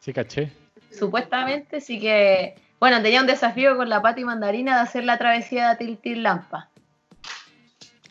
[0.00, 0.52] Sí, caché.
[0.90, 2.54] Supuestamente, sí que.
[2.78, 6.68] Bueno, tenía un desafío con la Pati Mandarina de hacer la travesía de Tiltil Lampa.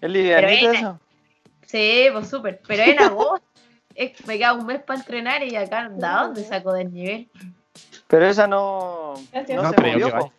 [0.05, 0.99] ¿Es livianito Pero eso?
[1.65, 2.61] Sí, pues súper.
[2.67, 3.45] Pero en agosto
[3.95, 7.29] es- me queda un mes para entrenar y acá, ¿de dónde saco del nivel?
[8.07, 9.57] Pero esa no, Gracias.
[9.57, 10.31] no No se creo movió.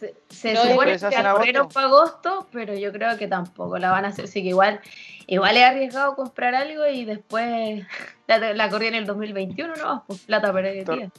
[0.00, 3.76] Se, se No, supone que en la corrieron para agosto, pero yo creo que tampoco
[3.78, 4.24] la van a hacer.
[4.24, 4.80] Así que igual,
[5.26, 7.84] igual he arriesgado comprar algo y después
[8.26, 10.04] la, la corrí en el 2021, ¿no?
[10.06, 11.10] Pues plata perdida.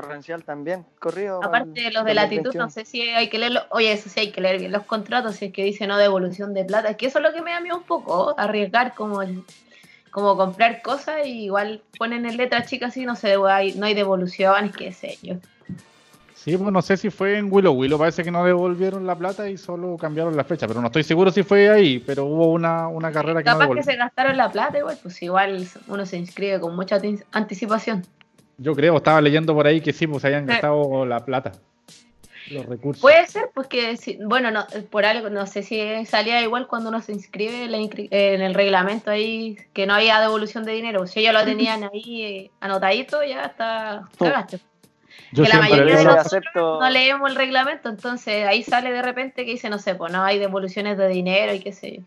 [0.00, 0.84] Torrencial también.
[0.98, 1.42] Corrido.
[1.42, 2.64] Aparte de los de latitud, 2021.
[2.64, 3.62] no sé si hay que leerlo.
[3.70, 6.54] Oye, eso sí hay que leer bien los contratos, si es que dice no devolución
[6.54, 6.90] de plata.
[6.90, 9.42] Es que eso es lo que me da miedo un poco, arriesgar como el-
[10.10, 13.94] como comprar cosas y igual ponen en letras chicas así, no sé, hay- no hay
[13.94, 15.34] devoluciones, qué sé yo.
[16.34, 19.50] Sí, pues no sé si fue en Willow Willow, parece que no devolvieron la plata
[19.50, 22.86] y solo cambiaron la fecha, pero no estoy seguro si fue ahí, pero hubo una,
[22.88, 23.84] una carrera que no Capaz que devolvieron.
[23.92, 27.00] se gastaron la plata igual, pues igual uno se inscribe con mucha
[27.32, 28.06] anticipación.
[28.58, 31.52] Yo creo, estaba leyendo por ahí que sí, pues habían gastado la plata,
[32.50, 33.00] los recursos.
[33.00, 36.88] Puede ser, pues que, si- bueno, no, por algo, no sé si salía igual cuando
[36.88, 40.72] uno se inscribe en, la inscri- en el reglamento ahí, que no había devolución de
[40.72, 41.06] dinero.
[41.06, 44.58] Si ellos lo tenían ahí eh, anotadito, ya está, cagaste.
[45.30, 49.02] Yo que la mayoría de nosotros acepto- no leemos el reglamento, entonces ahí sale de
[49.02, 52.02] repente que dice, no sé, pues no hay devoluciones de dinero y qué sé yo.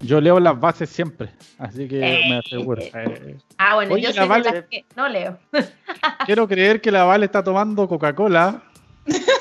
[0.00, 2.82] Yo leo las bases siempre, así que Eh, me aseguro.
[2.82, 5.38] Eh, Ah, bueno, Oye, yo la soy de Vale- las que no leo.
[6.26, 8.62] quiero creer que la Vale está tomando Coca-Cola.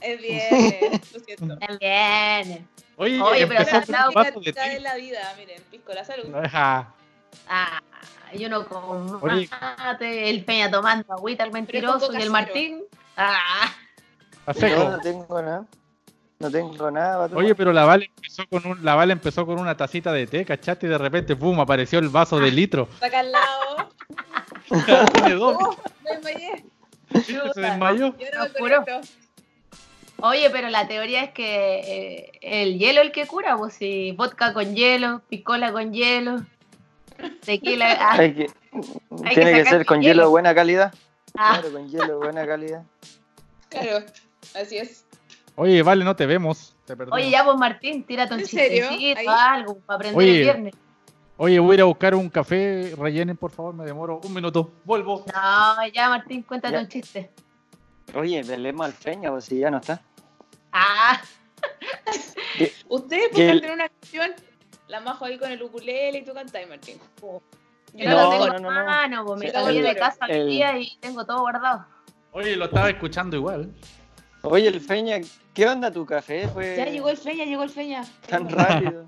[0.00, 1.58] Es bien, lo siento.
[1.58, 2.66] También.
[2.96, 6.24] Oye, Oye, pero ha un dado vaso de la vida, miren, pisco la salud.
[6.28, 6.92] No deja-
[7.48, 7.80] Ah,
[8.34, 9.48] yo no como Oye.
[9.78, 12.82] mate, el Peña tomando agüita, el es mentiroso y el Martín.
[13.16, 13.72] Ah,
[14.54, 14.90] seco.
[14.90, 15.66] no tengo nada.
[16.42, 17.30] No tengo nada.
[17.36, 20.44] Oye, pero la Vale empezó con un, la Vale empezó con una tacita de té,
[20.44, 20.86] ¿cachaste?
[20.88, 21.60] Y de repente, ¡pum!
[21.60, 22.88] apareció el vaso de litro.
[22.94, 23.90] Está acá al lado.
[25.12, 25.56] Tiene dos.
[25.60, 26.64] Oh, me desmayé.
[27.54, 28.12] Se desmayó.
[30.20, 34.10] Oye, pero la teoría es que eh, el hielo es el que cura, pues si
[34.10, 36.42] vodka con hielo, piscola con hielo,
[37.44, 37.92] tequila.
[38.00, 38.46] ah, Hay que,
[39.24, 40.12] Hay tiene que ser con hielo.
[40.14, 40.92] hielo de buena calidad.
[41.36, 42.82] ah, Claro, con hielo de buena calidad.
[43.68, 44.04] Claro,
[44.56, 45.04] así es.
[45.56, 46.74] Oye, Vale, no te vemos.
[46.86, 46.94] Te.
[47.10, 48.88] Oye, ya pues Martín, tírate un ¿En serio?
[48.90, 50.36] chistecito, algo, para aprender Oye.
[50.36, 50.74] el viernes.
[51.36, 52.94] Oye, voy a ir a buscar un café.
[52.96, 54.70] Rellenen, por favor, me demoro un minuto.
[54.84, 55.24] Vuelvo.
[55.32, 56.80] No, ya Martín, cuéntate Ya.
[56.80, 57.30] un chiste.
[58.14, 60.00] Oye, velemos al Peña, pues si ya no está.
[60.72, 61.20] Ah,
[62.88, 64.30] Ustedes pueden tener una canción,
[64.88, 66.98] la majo ahí con el ukulele y tú cantáis, Martín.
[67.20, 67.40] yo
[68.10, 70.46] No, no, lo tengo no, no, mano, pues me Sí, cambié de casa el- el
[70.48, 71.84] día y tengo todo guardado.
[72.32, 73.70] Oye, lo estaba escuchando igual.
[74.42, 75.18] Oye, el Peña,
[75.54, 76.48] ¿qué onda tu café?
[76.48, 78.04] Fue Ya llegó el feña, llegó el feña.
[78.28, 79.04] tan rápido.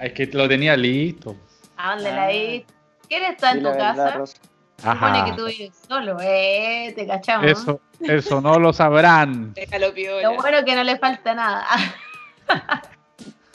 [0.00, 1.36] Es que lo tenía listo.
[1.76, 2.16] ¿A dónde Ah.
[2.16, 2.64] la vi?
[3.08, 4.10] ¿Quién está en tu casa?
[4.12, 4.36] Rosa.
[4.76, 5.24] Supone Ajá.
[5.24, 7.50] que tú vives solo, eh, te cachamos.
[7.50, 9.54] Eso, eso no lo sabrán.
[9.54, 10.22] Déjalo piola.
[10.30, 11.66] Lo bueno es que no le falta nada.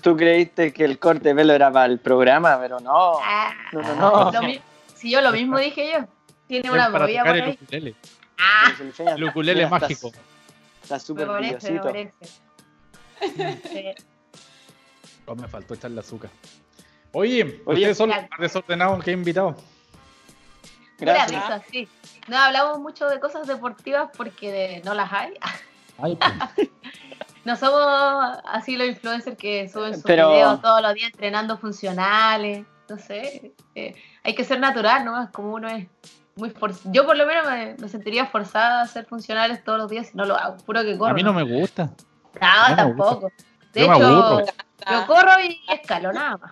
[0.02, 3.19] Tú creíste que el corte de pelo era para el programa, pero no.
[3.21, 3.82] Ah, No,
[4.32, 4.41] no, no.
[4.95, 6.06] si yo lo mismo dije yo.
[6.47, 7.60] Tiene Es una para movida tocar por el ahí.
[7.62, 7.95] ukulele.
[8.38, 10.12] Ah, El Feña- El ukulele mágico.
[10.84, 11.91] Está súper brillosito.
[13.72, 13.86] Sí.
[15.26, 16.30] Oh, me faltó echarle azúcar.
[17.13, 19.56] Oye, Oye, ustedes son los más desordenados que he invitado.
[21.00, 21.62] Gracias.
[21.72, 21.88] sí.
[22.28, 25.34] No hablamos mucho de cosas deportivas porque de- no las hay.
[25.98, 26.17] Ay,
[26.56, 26.69] pues.
[27.46, 32.65] No somos así los influencers que suben sus Pero- videos todos los días entrenando funcionales.
[32.89, 33.54] No sé.
[33.76, 35.88] eh, hay que ser natural nomás, como uno es.
[36.36, 39.89] Muy for- Yo por lo menos me, me sentiría forzada a hacer funcionales todos los
[39.89, 40.58] días si no lo hago.
[40.58, 41.12] Puro que corro.
[41.12, 41.91] a mí no me gusta.
[42.41, 43.32] No, me tampoco.
[43.74, 44.46] De Yo hecho,
[44.91, 46.52] yo corro y escalo nada más.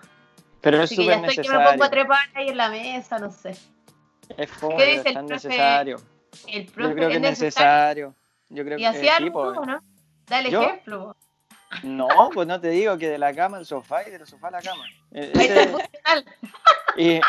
[0.60, 1.90] Pero es Así que ya súper estoy que me pongo a necesario.
[1.90, 3.56] trepar ahí en la mesa, no sé.
[4.36, 5.32] Es fome, ¿Qué dice es el profe?
[5.34, 5.96] necesario.
[6.46, 8.06] El Yo profe creo que es necesario.
[8.10, 8.14] necesario.
[8.48, 9.66] Yo creo Y que algo, pues.
[9.66, 9.82] ¿no?
[10.28, 10.62] Dale ¿Yo?
[10.62, 11.16] ejemplo.
[11.82, 14.48] No, pues no te digo que de la cama al sofá y de la sofá
[14.48, 14.84] a la cama.
[15.12, 15.74] Eh, ese-
[16.96, 17.20] y,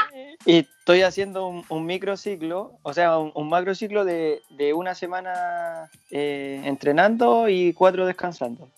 [0.45, 5.89] y estoy haciendo un, un microciclo, o sea, un, un macrociclo de, de una semana
[6.11, 8.69] eh, entrenando y cuatro descansando.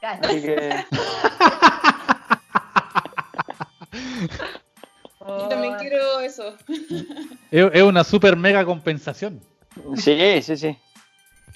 [0.00, 0.20] Claro.
[0.26, 0.70] Así que
[5.20, 6.56] Yo también quiero eso.
[7.50, 9.40] Es, es una super mega compensación.
[9.96, 10.78] sí, sí, sí.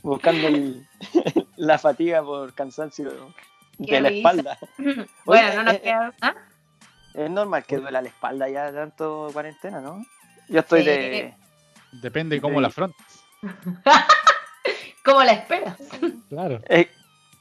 [0.03, 0.87] Buscando el-
[1.57, 3.33] la fatiga por cansancio
[3.79, 4.59] de la espalda.
[4.79, 5.07] Bueno,
[5.49, 6.13] Oye, no nos eh, queda.
[6.21, 6.35] ¿ah?
[7.15, 10.05] Es normal que duela la espalda ya tanto cuarentena, ¿no?
[10.49, 10.87] Yo estoy Sí.
[10.87, 11.35] de...
[11.93, 13.07] Depende de cómo la afrontes.
[15.05, 15.77] ¿Cómo la esperas?
[16.29, 16.61] Claro.
[16.69, 16.91] eh,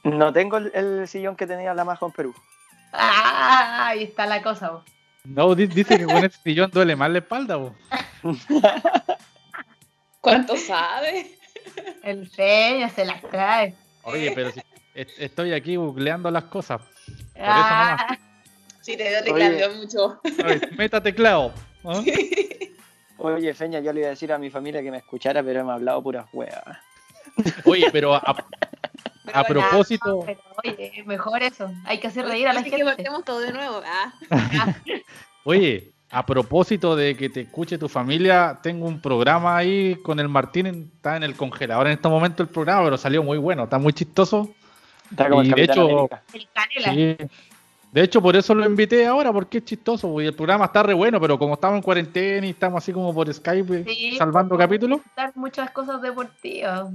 [0.04, 2.34] no tengo el, el sillón que tenía la majo en Perú.
[2.92, 4.70] Ah, ahí está la cosa.
[4.72, 4.84] po.
[5.24, 7.72] No, di- dice que con ese sillón duele más la espalda, vos.
[10.20, 11.38] ¿Cuánto sabe?
[12.02, 13.74] El feño se las trae.
[14.02, 14.60] Oye, pero si
[14.94, 16.80] estoy aquí googleando las cosas.
[17.06, 18.18] eso Ah,
[18.80, 20.20] Sí, te veo teclando mucho.
[20.76, 21.54] Meta teclado.
[23.18, 25.70] Oye, Feña, yo le iba a decir a mi familia que me escuchara, pero me
[25.72, 26.78] ha hablado puras huevas.
[27.64, 28.34] Oye, pero a, a
[29.44, 31.72] Pero ya, propósito, pero oye, mejor eso.
[31.84, 32.92] Hay que hacer reír a la Así que gente.
[32.94, 33.80] partemos todo de nuevo.
[33.84, 34.12] Ah.
[35.44, 40.28] oye, a propósito de que te escuche tu familia, tengo un programa ahí con el
[40.28, 43.78] Martín, está en el congelador en este momento el programa, pero salió muy bueno, está
[43.78, 44.54] muy chistoso.
[45.14, 46.22] Está como el Y de hecho- América.
[46.32, 46.92] El canela.
[46.94, 47.26] Sí.
[47.92, 50.94] De hecho, por eso lo invité ahora, porque es chistoso, y el programa está re
[50.94, 54.66] bueno, pero como estamos en cuarentena y estamos así como por Skype Sí, salvando pues,
[54.66, 55.00] capítulos,
[55.36, 56.88] muchas cosas deportivas.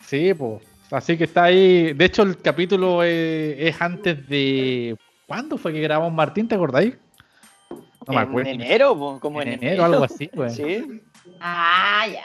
[0.00, 0.62] sí, pues.
[0.90, 1.92] Así que está ahí.
[1.94, 4.96] De hecho, el capítulo eh, es antes de.
[5.26, 6.46] ¿Cuándo fue que grabamos Martín?
[6.46, 6.94] ¿Te acordáis?
[7.70, 8.50] No me en acuerdo.
[8.50, 10.54] enero, po, como en, en enero, algo así, pues.
[10.54, 11.02] Sí.
[11.40, 12.22] Ah, ya.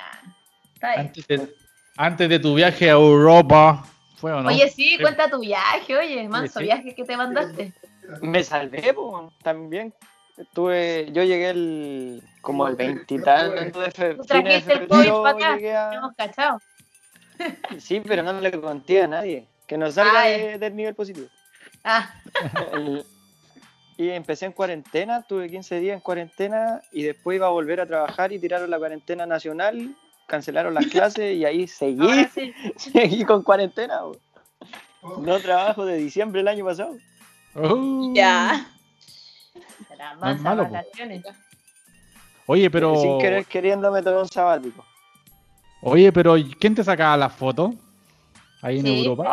[0.76, 1.08] Está bien.
[1.08, 1.50] Antes de,
[1.98, 3.86] antes de tu viaje a Europa.
[4.20, 4.50] ¿Fue o no?
[4.50, 6.66] Oye, sí, cuenta tu viaje, oye, manso sí.
[6.66, 7.74] viaje que te mandaste.
[8.22, 9.94] Me salvé, po, también.
[10.38, 14.74] Estuve, yo llegué el, como el 20 y tanto de fe- Tú fines de trajiste
[14.74, 15.14] el febrero.
[15.18, 16.62] COVID para acá, llegué a- hemos cachado.
[17.78, 19.48] Sí, pero no le conté a nadie.
[19.68, 21.28] Que no salga Ah, de- del nivel positivo.
[21.84, 22.14] Ah,
[22.74, 23.06] El-
[23.98, 27.86] y empecé en cuarentena, tuve 15 días en cuarentena y después iba a volver a
[27.86, 29.94] trabajar y tiraron la cuarentena nacional,
[30.30, 32.54] cancelaron las clases y ahí seguí, sí.
[32.78, 34.00] seguí con cuarentena.
[35.20, 36.96] No trabajo de diciembre del año pasado.
[37.56, 38.14] Uh.
[38.14, 38.66] Ya.
[39.54, 40.70] Es mansas malo.
[42.46, 42.96] Oye, pero.
[42.96, 44.86] Sin querer queriendo me tomé un sabático.
[45.82, 47.72] Oye, pero ¿quién te sacaba las fotos?
[48.62, 49.06] Ahí en Sí.
[49.06, 49.26] Europa.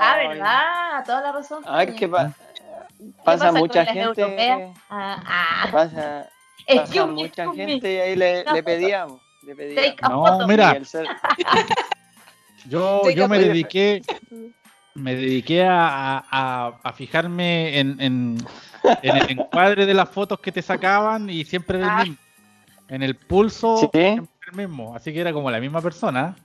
[0.00, 1.04] Ah, ¿verdad?
[1.06, 1.62] Toda la razón.
[1.66, 1.98] Ay, Feña.
[1.98, 4.74] que pa- pasa pasa con mucha las gente.
[4.90, 5.68] Ah, ah.
[5.70, 6.28] Pasa,
[6.74, 9.21] pasa mucha gente y ahí le, pedíamos.
[9.44, 10.78] Le a No, mira.
[12.68, 13.48] Yo, yo me capaz.
[13.48, 14.02] dediqué,
[14.94, 18.38] me dediqué a, a- a fijarme en, en-
[19.02, 22.02] en el encuadre de las fotos que te sacaban y siempre era el Ah.
[22.04, 22.16] mismo.
[22.88, 23.88] En el pulso, ¿Sí?
[23.92, 24.94] siempre el mismo.
[24.94, 26.36] Así que era como la misma persona.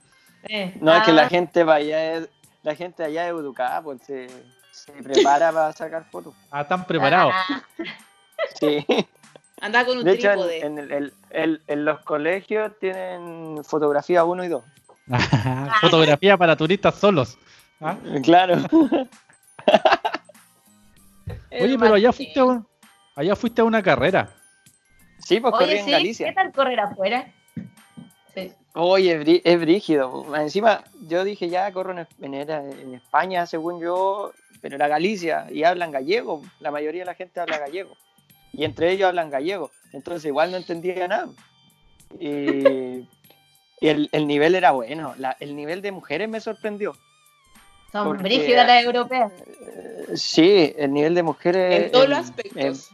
[0.44, 2.28] Eh, No, es que ah, la gente vaya es,
[2.64, 4.28] la gente allá es educada, pues se,
[4.72, 6.34] se prepara para sacar fotos.
[6.50, 7.30] Ah, tan preparado.
[7.32, 7.62] ah,
[8.58, 8.84] Sí.
[9.60, 10.60] Andaba con un De hecho, en, trípode.
[10.60, 14.62] en el- el- el- en los colegios tienen fotografía 1 y 2.
[15.80, 17.38] Fotografía para turistas solos.
[17.80, 17.96] ¿Ah?
[18.22, 18.56] Claro.
[21.60, 22.66] Oye, pero allá fuiste, a un-
[23.16, 24.30] allá fuiste a una carrera.
[25.18, 26.26] Sí, pues corrí Oye, en sí, Galicia.
[26.28, 27.32] ¿qué tal correr afuera?
[28.34, 28.52] Sí.
[28.74, 30.36] Oye, es brí- es brígido.
[30.36, 35.46] Encima, yo dije ya corro en, en- era en España, según yo, pero era Galicia
[35.50, 36.42] y hablan gallego.
[36.60, 37.96] La mayoría de la gente habla gallego.
[38.52, 39.70] Y entre ellos hablan gallego.
[39.92, 41.28] Entonces, igual no entendía nada.
[42.18, 42.28] Y,
[43.80, 45.14] y el, el nivel era bueno.
[45.18, 46.94] La- el nivel de mujeres me sorprendió.
[47.92, 49.32] Son Porque- brígidas las europeas.
[49.32, 51.84] Eh, Sí, el nivel de mujeres.
[51.86, 52.90] En todos los aspectos.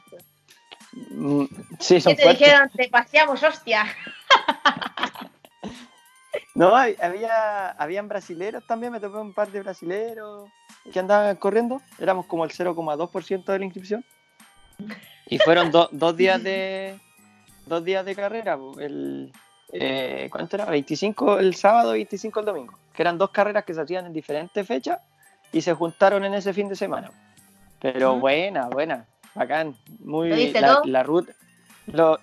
[1.10, 1.44] mm,
[1.80, 2.38] sí, son ¿Qué te fuertes.
[2.46, 2.70] dijeron?
[2.76, 3.86] Te paseamos, hostia.
[6.56, 10.48] No, hab- había, habían brasileros también, me topé un par de brasileros
[10.92, 11.80] que andaban corriendo.
[11.98, 14.04] Éramos como el 0,2% de la inscripción.
[15.26, 16.98] Y fueron do- dos días de
[17.66, 18.58] dos días de carrera.
[18.78, 19.32] El,
[19.72, 20.66] eh, ¿Cuánto era?
[20.66, 22.78] 25 el sábado y 25 el domingo.
[22.92, 25.00] Que eran dos carreras que se hacían en diferentes fechas
[25.52, 27.10] y se juntaron en ese fin de semana.
[27.80, 29.74] Pero buena, buena, bacán.
[30.00, 31.32] Muy ¿Lo viste la, ruta.
[31.86, 32.18] Lo,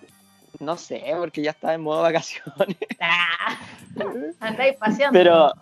[0.59, 2.77] no sé, porque ya estaba en modo vacaciones.
[2.99, 3.57] Ah,
[4.39, 5.17] Andáis paseando.
[5.17, 5.53] Pero,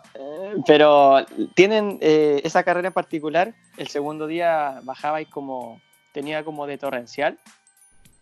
[0.65, 1.25] pero
[1.55, 3.53] tienen eh, esa carrera en particular.
[3.77, 5.81] El segundo día bajabais como,
[6.19, 7.39] tenía como de torrencial,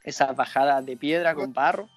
[0.03, 1.89] esas bajadas de piedra con barro,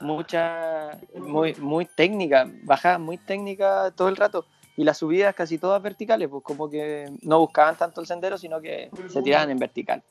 [0.00, 4.44] mucha, muy, muy técnica, bajadas muy técnicas todo el rato.
[4.76, 8.60] Y las subidas casi todas verticales, pues como que no buscaban tanto el sendero, sino
[8.60, 10.02] que se tiraban en vertical.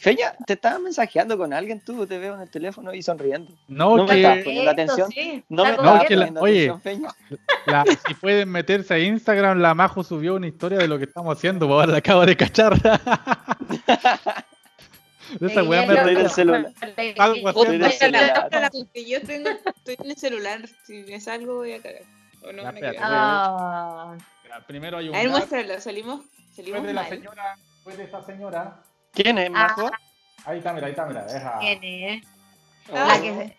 [0.00, 3.52] Feña, te estaba mensajeando con alguien tú, te veo en el teléfono y sonriendo.
[3.68, 5.10] No, No me que estás poniendo atención.
[5.12, 6.70] sí, No me No, que la- oye.
[6.70, 7.08] atención, Feña.
[7.66, 11.36] la- si pueden meterse a Instagram, la Majo subió una historia de lo que estamos
[11.36, 12.74] haciendo, pues ahora la acabo de cachar.
[15.40, 16.66] Esa weá me Estoy re- en el celular.
[17.18, 19.06] Algo así.
[19.08, 20.60] Yo tengo, estoy en el celular.
[20.84, 22.02] Si me salgo, voy a cagar.
[22.42, 22.80] O no, me.
[22.98, 24.16] Ah,
[24.66, 25.80] Primero hay un A ver, muéstralo.
[25.80, 26.24] Salimos,
[26.56, 28.82] salimos de la señora, después de esa señora.
[29.12, 29.90] ¿Quién es, Majo?
[30.44, 31.58] Ahí está, mira, ahí está, mira, deja.
[31.62, 32.20] ¿eh?
[32.90, 32.94] Oh.
[32.94, 33.56] La que se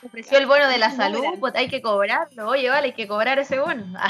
[0.00, 2.48] se ofreció el bono de la salud, pues hay que cobrarlo.
[2.48, 3.84] Oye, vale, hay que cobrar ese bono.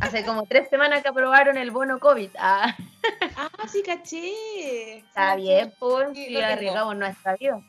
[0.00, 0.06] Ah.
[0.06, 2.30] Hace como tres semanas que aprobaron el bono COVID.
[2.38, 2.76] Ah,
[3.36, 4.98] Ah, sí, caché.
[4.98, 7.60] está bien, pues, Sí, si arriesgamos nuestra vida.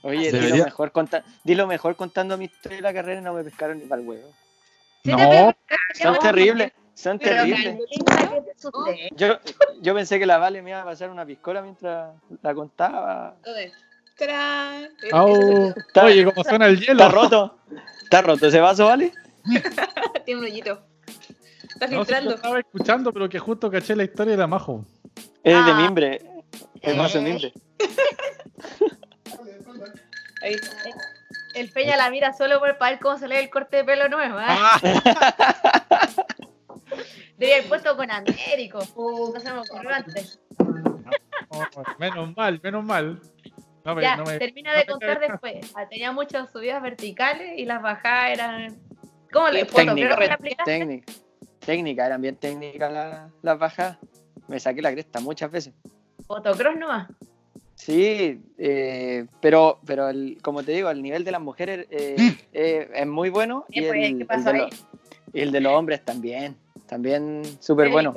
[0.00, 3.24] Oye, di lo, mejor conta- di lo mejor contando mi historia de la carrera y
[3.24, 4.32] no me pescaron ni para el huevo.
[5.04, 5.54] Sí No,
[6.02, 7.78] Son terribles, son Pero terribles.
[9.16, 9.38] Yo,
[9.80, 13.34] yo pensé que la Vale me iba a pasar una piscola mientras la contaba.
[15.12, 15.74] Au.
[15.76, 16.92] Está- Oye, como suena el hielo.
[17.04, 17.58] Está roto.
[18.02, 19.12] Está roto ese vaso, ¿vale?
[20.24, 20.80] Tiene un hoyito.
[21.68, 22.34] Está No, filtrando.
[22.36, 24.84] estaba escuchando, pero que justo caché la historia de la Majo.
[25.42, 25.74] Es de Ah.
[25.74, 26.20] mimbre.
[26.80, 27.28] El vaso de Eh.
[27.32, 27.52] mimbre.
[30.42, 30.56] Ahí.
[31.54, 33.84] El Peña la mira solo por para ver cómo se le ve el corte de
[33.84, 34.36] pelo nuevo.
[34.38, 34.80] ¿ah?
[37.38, 38.78] Debía haber puesto con Américo.
[38.78, 40.40] No se me ocurrió antes.
[41.98, 43.20] Menos mal, menos mal.
[43.84, 45.72] No me- Ya, no me- termina de contar después.
[45.76, 48.76] Ah, Tenía muchas subidas verticales y las bajadas eran.
[49.32, 50.72] ¿Cómo le Técnica, fotocross le aplicaste?
[50.78, 51.12] técnica.
[51.60, 53.98] Técnica, eran bien técnicas la- las bajadas.
[54.48, 55.72] Me saqué la cresta muchas veces.
[56.26, 57.08] Fotocross nomás.
[57.74, 62.16] Sí, eh, pero, pero el, como te digo, el nivel de las mujeres eh,
[62.52, 64.70] eh, es muy bueno y pues, el, ¿qué el pasó de ahí?
[64.70, 64.86] los,
[65.32, 66.56] y el de los hombres también,
[66.94, 68.14] también súper bueno.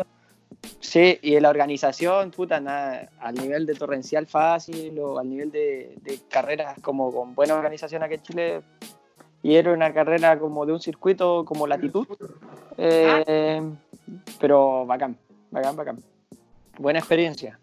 [0.79, 5.95] Sí, y la organización, puta, nada, al nivel de torrencial fácil o al nivel de,
[6.03, 8.61] de carreras como con buena organización aquí en Chile.
[9.41, 12.05] Y era una carrera como de un circuito como latitud.
[12.77, 13.63] eh,
[14.39, 15.17] Pero bacán,
[15.49, 15.97] bacán, bacán.
[16.77, 17.59] Buena experiencia.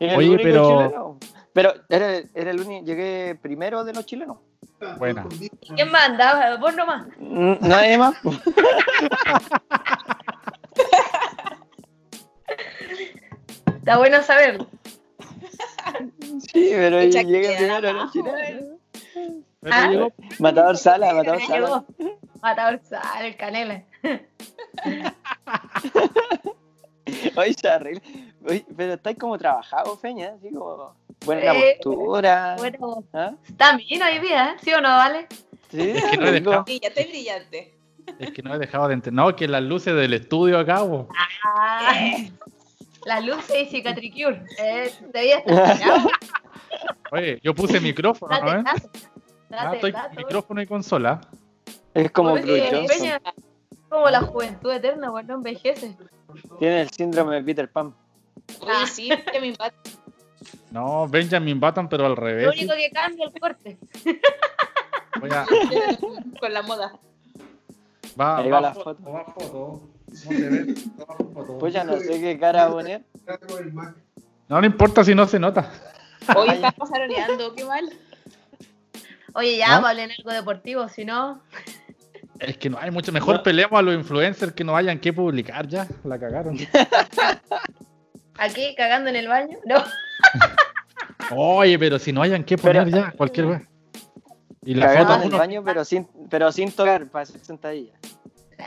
[0.00, 1.18] Era el Oye, único pero- chileno.
[1.52, 4.38] Pero era, era el único, llegué primero de los chilenos.
[4.98, 5.24] Buena.
[5.74, 6.56] ¿Quién manda?
[6.58, 7.06] Vos nomás.
[7.18, 8.14] Mm, Nadie más.
[13.86, 14.66] Está bueno saberlo.
[16.52, 18.10] Sí, pero Echa llegué que primero.
[19.60, 20.08] Pero Ah.
[20.40, 21.54] Matador Sala, Matador Sala.
[21.56, 21.86] llegó.
[22.42, 23.84] Matador sal, el canela.
[27.36, 28.00] Oye, se arregla.
[28.48, 32.56] Oye, pero estáis como trabajado, Feña, así como buena Eh, postura.
[32.58, 33.34] Bueno, ¿Ah?
[33.48, 34.56] está bien hoy día, ¿eh?
[34.64, 35.28] ¿sí o no, vale?
[35.70, 36.64] Sí, Es que no he dejado.
[36.66, 37.72] Sí, ya estoy brillante.
[38.18, 39.24] Es que no he dejado de entender.
[39.24, 40.80] No, que las luces del estudio acá.
[41.44, 41.94] Ah,
[43.06, 44.42] la luz y cicatricure.
[44.58, 46.00] Eh, debía estar.
[47.12, 48.52] Oye, yo puse micrófono, Date ¿no?
[48.52, 48.64] ves?
[48.64, 48.90] dato.
[49.52, 51.20] Ah, Date estoy micrófono y consola.
[51.94, 52.86] Es como Oye.
[52.86, 53.20] Peña,
[53.88, 55.96] como la juventud eterna, pues no envejece.
[56.58, 57.94] Tiene el síndrome de Peter Pan.
[58.60, 58.86] Oye, Ah.
[58.86, 59.90] sí, que me impacta.
[60.70, 62.48] No, Benjamin Button, pero al Lo revés.
[62.48, 63.78] único que cambia es el corte.
[65.20, 65.46] Voy a-
[66.40, 66.92] con la moda.
[68.20, 69.12] va, Ahí va va la foto, foto.
[69.12, 69.80] va foto.
[70.06, 71.58] No.
[71.58, 73.02] Pues ya no sé qué cara poner.
[74.48, 75.70] No, no importa si no se nota.
[76.34, 77.84] Hoy estamos aroneando, qué mal.
[79.34, 81.40] Oye, ya, vamos a hablar algo deportivo, si no.
[82.38, 83.12] Es que no hay mucho.
[83.12, 83.42] Mejor No.
[83.42, 85.86] peleamos a los influencers que no hayan que publicar ya.
[86.04, 86.56] La cagaron.
[88.38, 89.58] Aquí, cagando en el baño.
[89.64, 89.82] No.
[91.30, 93.62] Oye, pero si no hayan que poner Pero- ya, cualquier vez.
[94.62, 97.40] Y la Cagando foto en el uno, baño, pero sin, pero sin tocar, para hacer
[97.44, 97.92] sentadilla.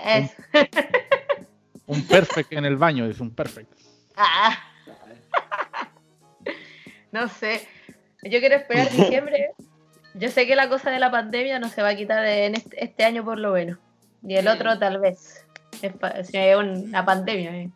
[0.06, 0.32] Es-
[1.90, 3.72] un perfect en el baño, es un perfect.
[4.16, 4.58] Ah.
[7.12, 7.68] No sé.
[8.24, 9.52] Yo quiero esperar diciembre.
[10.14, 12.84] Yo sé que la cosa de la pandemia no se va a quitar en este,
[12.84, 13.78] este año por lo menos.
[14.24, 15.46] Y el otro tal vez.
[15.82, 15.94] Es,
[16.34, 17.70] es una pandemia, es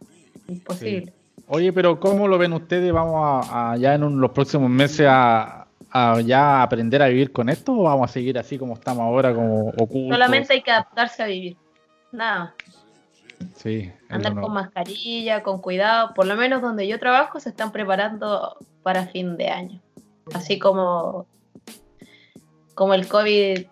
[0.47, 1.13] imposible.
[1.47, 2.91] Oye, pero ¿cómo lo ven ustedes?
[2.91, 7.31] ¿Vamos a, a ya en un- los próximos meses a, a ya aprender a vivir
[7.31, 10.09] con esto o vamos a seguir así como estamos ahora, como ocultos?
[10.17, 11.55] Solamente hay que adaptarse a vivir.
[12.11, 12.55] Nada.
[13.55, 16.13] Sí, Andar con mascarilla, con cuidado.
[16.13, 19.81] Por lo menos donde yo trabajo se están preparando para fin de año.
[20.33, 21.27] Así como,
[22.75, 23.65] como el COVID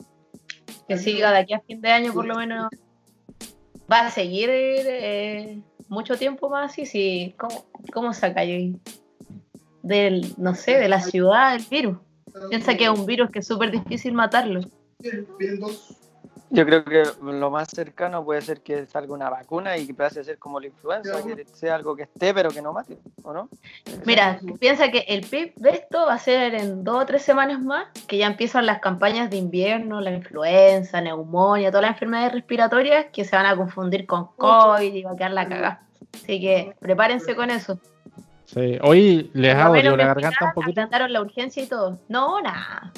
[0.88, 2.70] que siga de aquí a fin de año, por lo menos
[3.92, 6.78] va a seguir eh, mucho tiempo más.
[6.78, 8.78] Y si, ¿cómo, cómo saca yo
[9.84, 11.98] del, no sé, de la ciudad el virus?
[12.50, 14.62] Piensa que es un virus que es súper difícil matarlo.
[16.54, 20.20] Yo creo que lo más cercano puede ser que salga una vacuna y que pase
[20.20, 23.32] a ser como la influenza, que sea algo que esté pero que no mate, ¿o
[23.32, 23.48] no?
[24.06, 27.62] Mira, piensa que el PIB de esto va a ser en dos o tres semanas
[27.62, 33.06] más, que ya empiezan las campañas de invierno, la influenza, neumonía, todas las enfermedades respiratorias
[33.14, 35.84] que se van a confundir con COVID y va a quedar la cagada.
[36.14, 37.80] Así que prepárense con eso.
[38.46, 38.78] Sí.
[38.82, 40.86] Hoy les ha dolido la garganta un poquito.
[41.08, 41.98] la urgencia y todo.
[42.10, 42.92] No, nada.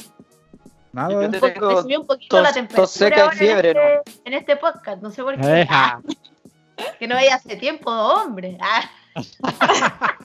[0.94, 1.30] Nada.
[1.30, 4.12] Te tengo te subió un poquito tos- la temperatura seca y ahora fiebre, en, este,
[4.26, 5.02] en este podcast.
[5.02, 5.68] No sé por qué.
[5.70, 6.00] Ah,
[7.00, 8.58] que no veía hace tiempo, hombre.
[8.62, 8.90] Ah.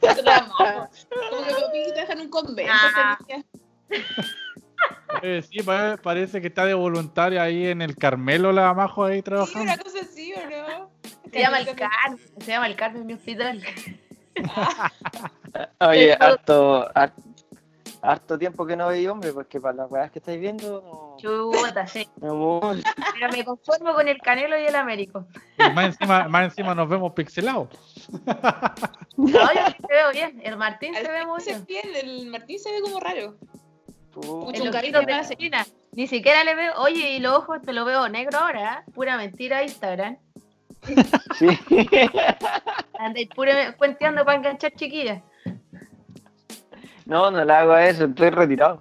[0.00, 0.14] Como
[1.72, 2.72] que en un convento.
[2.72, 3.18] Ah.
[5.22, 9.16] Eh, sí, pa- parece que está de voluntaria ahí en el Carmelo la Majo ahí
[9.16, 9.62] Sí, trabajando.
[9.62, 10.38] una cosa así, ¿o
[10.78, 10.90] no?
[11.32, 12.18] se llama el Carmen.
[12.38, 13.62] Se llama el Carmen mi hospital.
[15.80, 17.12] Oye, Eso- harto, har-
[18.02, 21.86] harto tiempo que no veis hombre, porque para las weas que estáis viendo, no- Chuta,
[21.86, 22.08] sí.
[22.20, 22.60] no.
[23.14, 25.26] Pero me conformo con el Canelo y el Américo.
[25.58, 27.68] Y más encima, más encima nos vemos pixelados.
[29.18, 30.40] No, yo sí te veo bien.
[30.44, 31.88] El Martín se ve muy bien.
[31.96, 33.34] el Martín se ve como raro.
[34.14, 35.36] Mucho un cariño de.
[35.36, 35.66] China.
[35.92, 36.74] Ni siquiera le veo.
[36.78, 38.84] Oye, y los ojos te lo veo negro ahora.
[38.86, 38.90] ¿eh?
[38.94, 40.18] Pura mentira Instagram.
[41.34, 41.48] Sí.
[42.98, 45.22] Andáis pura cuenteando para enganchar chiquillas.
[47.08, 48.80] No, no le hago eso, estoy retirado.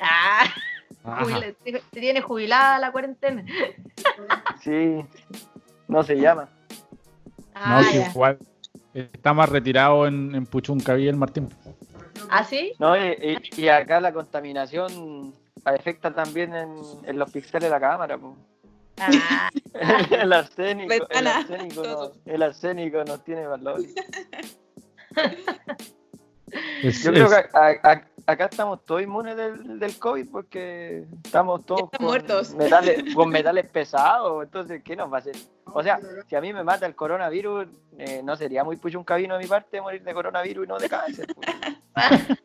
[0.00, 0.44] Ah,
[1.64, 3.44] te, te tiene jubilada la cuarentena.
[4.62, 5.04] Sí,
[5.88, 6.48] no se llama.
[7.54, 8.10] Ah, No, ya.
[8.10, 8.38] igual.
[8.94, 11.48] Está más retirado en, en Puchuncaví el Martín.
[12.30, 12.72] ¿Ah, sí?
[12.78, 13.10] No, y,
[13.56, 18.16] y- y acá la contaminación afecta también en, en los píxeles de la cámara.
[18.16, 18.36] po.
[19.00, 19.50] Ah,
[20.10, 23.80] el arsénico, el arsénico, nos, el arsénico nos tiene valor.
[26.82, 31.64] Es- Yo creo que a- a- acá estamos todos inmunes del, del COVID porque estamos
[31.66, 32.54] todos con muertos.
[32.54, 34.44] metales, con metales pesados.
[34.44, 35.34] Entonces, ¿qué nos va a hacer?
[35.66, 35.98] O sea,
[36.28, 37.66] si a mí me mata el coronavirus,
[37.98, 40.78] eh, no sería muy pucho un cabino de mi parte morir de coronavirus y no
[40.78, 41.26] de cáncer.
[41.34, 41.48] pues.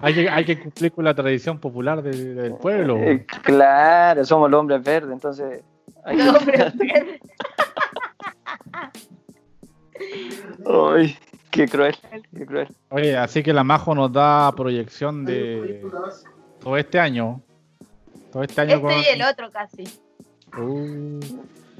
[0.00, 2.96] hay, que, hay que cumplir con la tradición popular de- del pueblo.
[2.96, 5.62] Eh, claro, somos los hombres verdes, entonces.
[6.04, 6.72] hay que- no, pero-
[10.94, 11.16] Ay,
[11.52, 11.94] qué cruel,
[12.36, 12.68] qué cruel.
[12.88, 15.86] Oye, así que la Majo nos da proyección de
[16.60, 17.40] todo este año.
[18.32, 19.84] Todo este año Este y el otro casi.
[20.58, 21.20] Uh,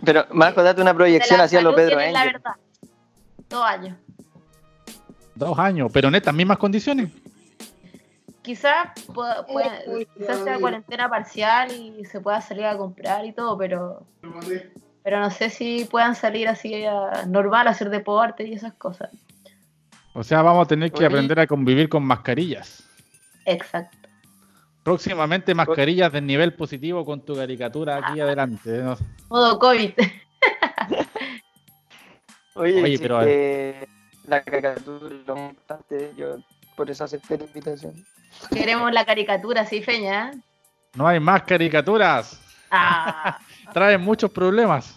[0.04, 2.52] Pero, Marco, date una proyección hacia los salud Pedro tienen la verdad.
[3.48, 3.96] Dos años.
[5.34, 7.10] dos años, pero en estas mismas condiciones.
[8.42, 8.88] Quizás
[10.16, 14.04] quizás sea cuarentena parcial y se pueda salir a comprar y todo, pero
[15.04, 19.10] pero no sé si puedan salir así a- normal, a hacer deporte y esas cosas.
[20.14, 21.06] O sea, vamos a tener que Oye.
[21.06, 22.84] aprender a convivir con mascarillas.
[23.44, 23.98] Exacto.
[24.82, 28.82] Próximamente mascarillas de nivel positivo con tu caricatura aquí adelante.
[28.82, 28.96] ¿no?
[29.30, 29.92] Modo COVID.
[32.54, 33.86] Oye, pero- eh,
[34.26, 36.12] la caricatura es lo importante.
[36.16, 36.36] Yo
[36.76, 37.94] por eso acepté la invitación.
[38.52, 40.30] Queremos la caricatura, sí, Feña.
[40.32, 40.38] ¿eh?
[40.94, 42.40] No hay más caricaturas.
[42.70, 43.38] Ah,
[43.72, 44.96] Traen muchos problemas.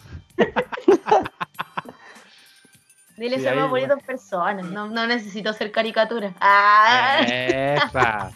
[3.18, 4.62] Dile ser más bonito en persona.
[4.62, 6.34] No, no necesito ser caricatura.
[6.40, 8.32] Ah, Esa.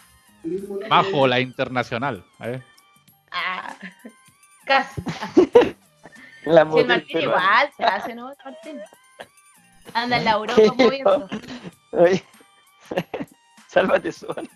[0.89, 2.23] Bajo la internacional.
[2.41, 2.61] ¿eh?
[3.31, 3.75] ah.
[4.65, 5.01] Casi.
[6.45, 8.31] La Si el Martín igual se hace, ¿no?
[8.45, 8.79] Martín.
[9.93, 11.27] Anda en la Europa moviendo.
[11.91, 12.23] Oye,
[13.67, 14.47] sálvate solo.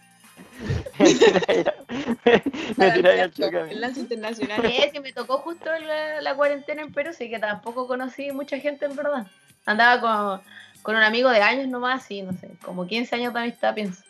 [2.78, 3.60] Me tiráis al choque.
[3.70, 4.62] El lance internacional.
[4.62, 8.58] Sí, sí, me tocó justo la, la cuarentena en Perú, así que tampoco conocí mucha
[8.60, 9.28] gente en verdad.
[9.66, 10.42] Andaba con,
[10.82, 14.04] con un amigo de años nomás, y no sé, como 15 años de amistad, pienso.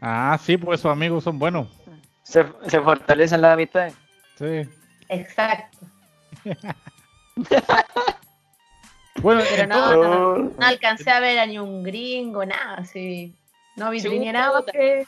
[0.00, 1.68] Ah, sí, pues esos amigos son buenos.
[2.22, 3.94] Se, se fortalecen las amistades.
[4.38, 4.68] Sí.
[5.08, 5.78] Exacto.
[9.20, 13.34] Bueno, Pero no, no, no alcancé a ver a ni un gringo, nada, así.
[13.76, 15.06] No vi ni nada que.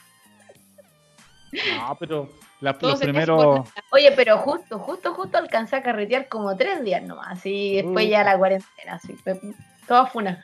[1.77, 2.29] no, pero
[2.61, 3.67] La- los primeros.
[3.91, 7.45] Oye, pero justo, justo, justo alcancé a carretear como tres días nomás.
[7.45, 8.09] Y después Mm.
[8.09, 9.13] ya la cuarentena, así.
[9.13, 9.39] fue-
[9.87, 10.43] Todo fue una.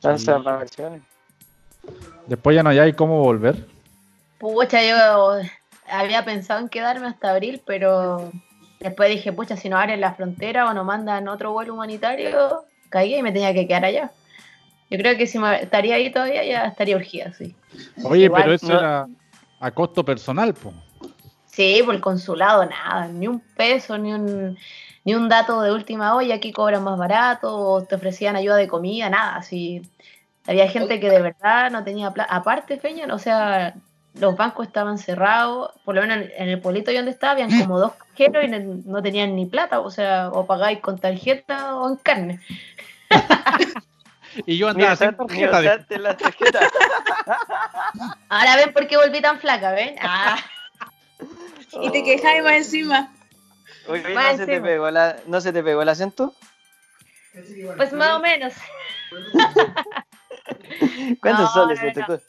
[0.00, 1.02] Tantas vacaciones.
[2.26, 3.66] Después ya no hay cómo volver.
[4.38, 5.38] Pucha, yo
[5.88, 8.30] había pensado en quedarme hasta abril, pero
[8.80, 13.14] después dije, pucha, si no abren la frontera o nos mandan otro vuelo humanitario, caí
[13.16, 14.10] y me tenía que quedar allá.
[14.90, 17.54] Yo creo que si me estaría ahí todavía ya estaría urgida, sí.
[18.04, 18.78] Oye, Igual, pero eso no.
[18.78, 19.08] era
[19.60, 20.72] a costo personal, po.
[21.52, 24.58] Sí, por el consulado nada, ni un peso, ni un,
[25.04, 28.68] ni un dato de última olla, aquí cobran más barato, o te ofrecían ayuda de
[28.68, 29.82] comida, nada, así.
[30.46, 32.34] Había gente que de verdad no tenía plata.
[32.34, 33.74] Aparte, Feña, o sea,
[34.14, 37.78] los bancos estaban cerrados, por lo menos en, el pueblito yo donde estaba, habían como
[37.78, 38.48] dos cajeros y
[38.88, 42.40] no, tenían ni plata, o sea, o pagáis con tarjeta o en carne.
[44.46, 45.76] Y yo andaba sin tarjeta.
[45.76, 46.60] de- la tarjeta.
[48.30, 49.94] Ahora ven por qué volví tan flaca, ¿ven?
[50.00, 50.38] Ah,
[51.80, 53.12] Y te quejas más encima.
[53.88, 56.34] Más ¿no se, te pegó la, ¿no se te pegó el acento?
[57.76, 58.52] pues más o menos.
[61.20, 62.06] ¿Cuántos No, soles no, te no.
[62.06, 62.22] tocó?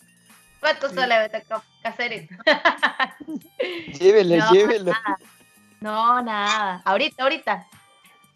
[0.59, 2.35] ¿Cuánto solo me tocó caserito?
[3.99, 4.91] Llévele, No, llévele.
[4.91, 5.17] nada.
[5.81, 6.81] No, nada.
[6.85, 7.67] Ahorita, ahorita.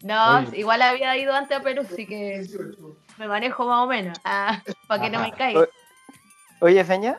[0.02, 0.58] No, Oye.
[0.58, 2.46] igual había ido antes a Perú, así que
[3.16, 4.18] me manejo más o menos.
[4.24, 5.66] Ah, para que no me caiga.
[6.60, 7.18] Oye, Feña,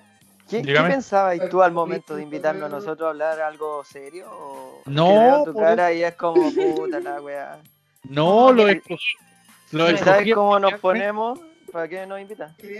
[0.49, 4.27] ¿qué, ¿qué pensabas tú al momento de invitarnos a nosotros a hablar algo serio?
[4.31, 7.59] O No, tu por cara y es como puta la weá.
[8.03, 8.99] No, lo, Mira, esco-
[9.71, 11.39] lo ¿Y ¿Sabes escogí- cómo nos ponemos?
[11.71, 12.55] ¿Para qué nos invitan?
[12.61, 12.75] Ay,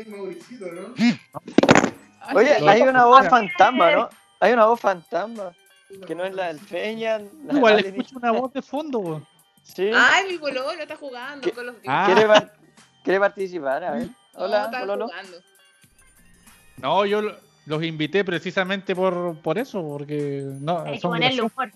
[2.36, 4.10] Oye, hay una voz fantasma, ¿no?
[4.40, 5.52] Hay una voz fantasma.
[6.08, 7.20] Que no es la del Feña.
[7.46, 9.26] la Igual escucho una voz de fondo.
[9.64, 9.90] Sí.
[9.94, 11.52] Ay, mi pololo está jugando ¿Qué?
[11.52, 12.04] con los Ah.
[12.06, 12.54] ¿Quiere, par-
[13.04, 13.84] quiere participar?
[13.84, 14.08] A ver.
[14.08, 14.14] No,
[14.46, 15.08] Hola, está Pololo.
[15.08, 15.38] jugando.
[16.78, 17.36] No, yo lo-
[17.66, 21.72] los invité precisamente por, por eso, porque no, Hay que son ponerle humor.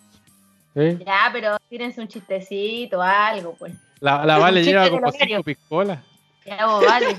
[0.75, 0.97] ¿sí?
[1.05, 3.73] Ya, pero tírense un chistecito, algo, pues.
[3.99, 5.99] La, la Vale lleva como cinco piscolas.
[6.45, 7.15] Ya, vos, vale.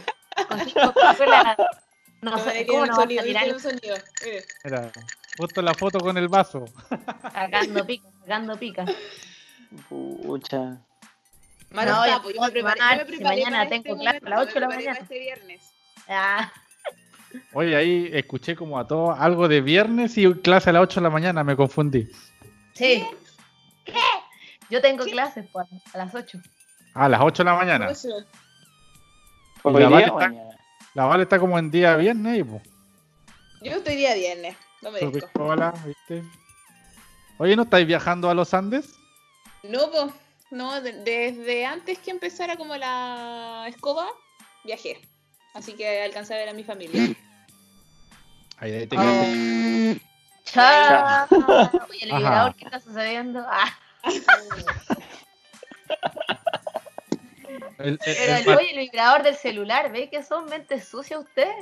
[0.49, 1.57] Con cinco pistolas,
[2.21, 3.97] no No, sé cómo no vas a sonido, tirar sonido.
[4.25, 4.45] Mire.
[4.65, 4.93] Mira,
[5.39, 6.65] justo la foto con el vaso.
[7.23, 8.85] sacando pica, sacando pica.
[9.89, 10.79] Pucha.
[11.71, 14.01] Mano, No, ya pues, yo me preparé, yo me si preparé mañana para tengo este
[14.03, 14.99] clase a las momento, ocho de la mañana.
[15.01, 15.73] Este viernes.
[16.09, 16.53] Ah,
[17.53, 21.05] Oye, ahí escuché como a todos algo de viernes y clase a las 8 de
[21.05, 22.09] la mañana, me confundí.
[22.75, 23.05] sí.
[23.85, 23.93] ¿Qué?
[24.71, 26.39] Yo tengo clases pues, a las 8.
[26.95, 27.93] A las 8 de la mañana.
[29.63, 30.51] Hoy la Vale está- mañana.
[30.95, 32.63] La Vale está como en día viernes y pues.
[33.63, 36.23] Yo estoy día viernes, no me piscola, ¿viste?
[37.39, 38.95] Oye, ¿no estáis viajando a los Andes?
[39.63, 40.13] No, pues,
[40.51, 44.07] no, de- desde antes que empezara como la escoba,
[44.65, 45.01] viajé.
[45.55, 47.15] Así que alcancé a ver a mi familia.
[48.59, 50.01] Ahí, ahí te quedaste.
[50.45, 51.27] Chao.
[51.89, 53.45] Oye, el liberador, ¿qué está sucediendo?
[53.49, 53.73] Ah,
[57.79, 61.21] El, el- pero el el, oye, el vibrador del celular, ¿ve que son mentes sucias
[61.21, 61.55] ustedes?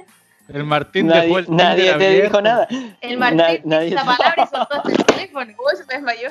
[0.49, 2.23] el Martín dejó Nadie, el Tinder nadie te abierto.
[2.25, 2.69] dijo nada.
[3.01, 5.53] El Martín Na- dice nadie- esa palabra y soltó el teléfono.
[5.53, 6.29] Uy, se me desmayó.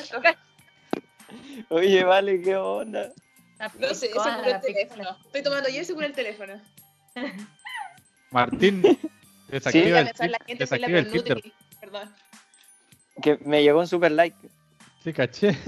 [1.69, 3.11] Oye, vale, qué onda.
[3.57, 5.17] La No sé, se picola, curó el la teléfono.
[5.25, 6.61] Estoy tomando yo y se curó el teléfono.
[8.31, 8.99] Martín, Sí.
[9.49, 11.35] desactiva a el, pensar la Ti- gente soy la desactiva el.
[11.35, 11.53] Nutri.
[11.79, 12.15] Perdón.
[13.21, 14.37] Que me llegó un super like.
[15.03, 15.57] Sí, caché.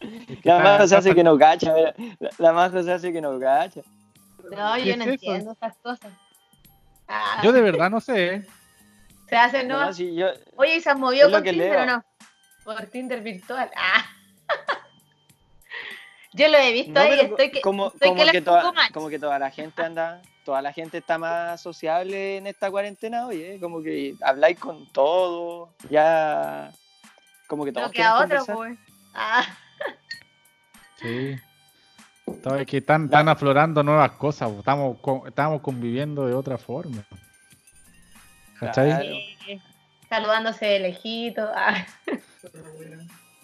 [0.00, 1.74] Es que La majo se hace que no cacha.
[1.74, 1.94] mira.
[2.18, 3.82] La, la majo se hace que no cacha.
[4.50, 6.10] no, ¿Qué yo no entiendo esas cosas.
[7.06, 8.34] Ah, Yo de verdad no sé.
[8.36, 8.46] ¿eh?
[9.28, 9.80] se hacen, ¿no?
[9.86, 11.82] No, si yo, Oye, ¿y se han movido con Tinder leo.
[11.82, 12.04] o no?
[12.64, 13.70] Por Tinder virtual.
[13.76, 14.04] Ah.
[16.32, 19.18] Yo lo he visto No, ahí, estoy que, como, estoy como que toda, como que
[19.18, 23.82] toda la gente anda, toda la gente está más sociable en esta cuarentena, oye, como
[23.82, 26.70] que habláis con todo, ya
[27.48, 28.78] como que todos que a otro, pues.
[29.12, 29.44] Ah,
[31.00, 31.36] Sí.
[32.42, 34.50] Todo es que están, están aflorando nuevas cosas.
[34.50, 34.58] po.
[34.60, 37.02] Estamos, estamos conviviendo de otra forma.
[38.58, 39.36] ¿Cachai?
[39.44, 39.60] Sí.
[40.08, 41.48] Saludándose de lejito.
[41.54, 41.86] Ah,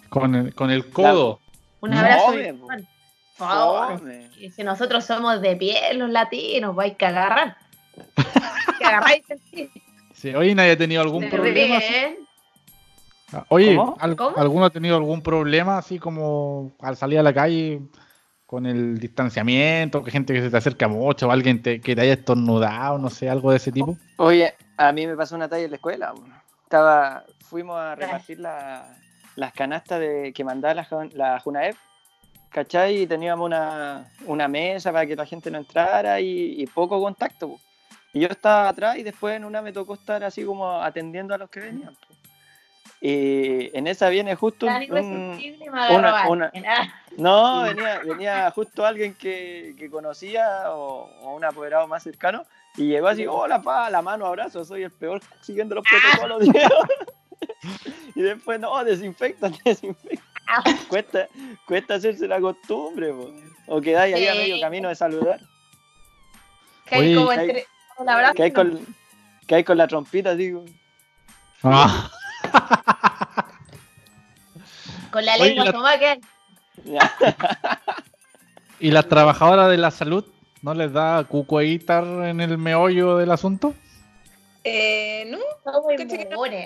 [0.09, 1.41] Con, el, con el codo.
[1.81, 2.87] Un abrazo virtual.
[3.37, 4.01] Por favor.
[4.55, 7.57] Si nosotros somos de piel, los latinos, vais que agarrar.
[8.79, 9.23] que agarráis.
[10.13, 11.77] Sí, Oye, ¿nadie ha tenido algún problema?
[11.77, 12.17] así?
[13.33, 13.95] Ah, Oye, ¿Cómo?
[13.99, 14.37] ¿al- ¿Cómo?
[14.37, 17.81] ¿alguno ha tenido algún problema así como al salir a la calle
[18.45, 22.01] con el distanciamiento, que gente que se te acerca mucho, o alguien te- que te
[22.01, 23.97] haya estornudado, no sé, algo de ese tipo?
[24.17, 26.13] Oye, a mí me pasó una talla en la escuela.
[26.63, 28.97] Estaba, fuimos a repartir la-
[29.37, 31.75] las canastas de, que mandaba la, la Junaep,
[32.49, 33.03] ¿cachai?
[33.03, 37.55] Y teníamos una, una mesa para que la gente no entrara y, y poco contacto.
[38.13, 41.37] Y yo estaba atrás y después en una me tocó estar así como atendiendo a
[41.37, 41.93] los que venían.
[41.95, 42.07] po.
[42.99, 44.65] Y en esa viene justo
[45.11, 45.37] un-
[45.97, 46.23] una- Ah,
[47.15, 52.43] no, venía, venía justo alguien que, que conocía o, o un apoderado más cercano
[52.75, 56.41] y llegó así, hola, pa, la mano, abrazo, soy el peor siguiendo los protocolos.
[58.15, 60.23] y después, no, desinfecta, desinfecta.
[60.87, 61.27] Cuesta,
[61.65, 63.31] cuesta hacerse la costumbre, po.
[63.67, 64.37] o quedáis ahí a Sí.
[64.39, 65.39] medio camino de saludar.
[66.85, 67.65] que hay Oye, como que hay- entre.
[68.05, 68.95] la verdad, Que hay con,
[69.45, 70.63] que hay con la trompita, digo.
[71.63, 72.09] Ah,
[75.11, 76.21] con la Oye, lengua la- tomada que.
[78.79, 80.23] ¿Y las trabajadoras de la salud
[80.61, 83.73] no les da cucueitar en el meollo del asunto?
[84.63, 85.43] Eh, no, no.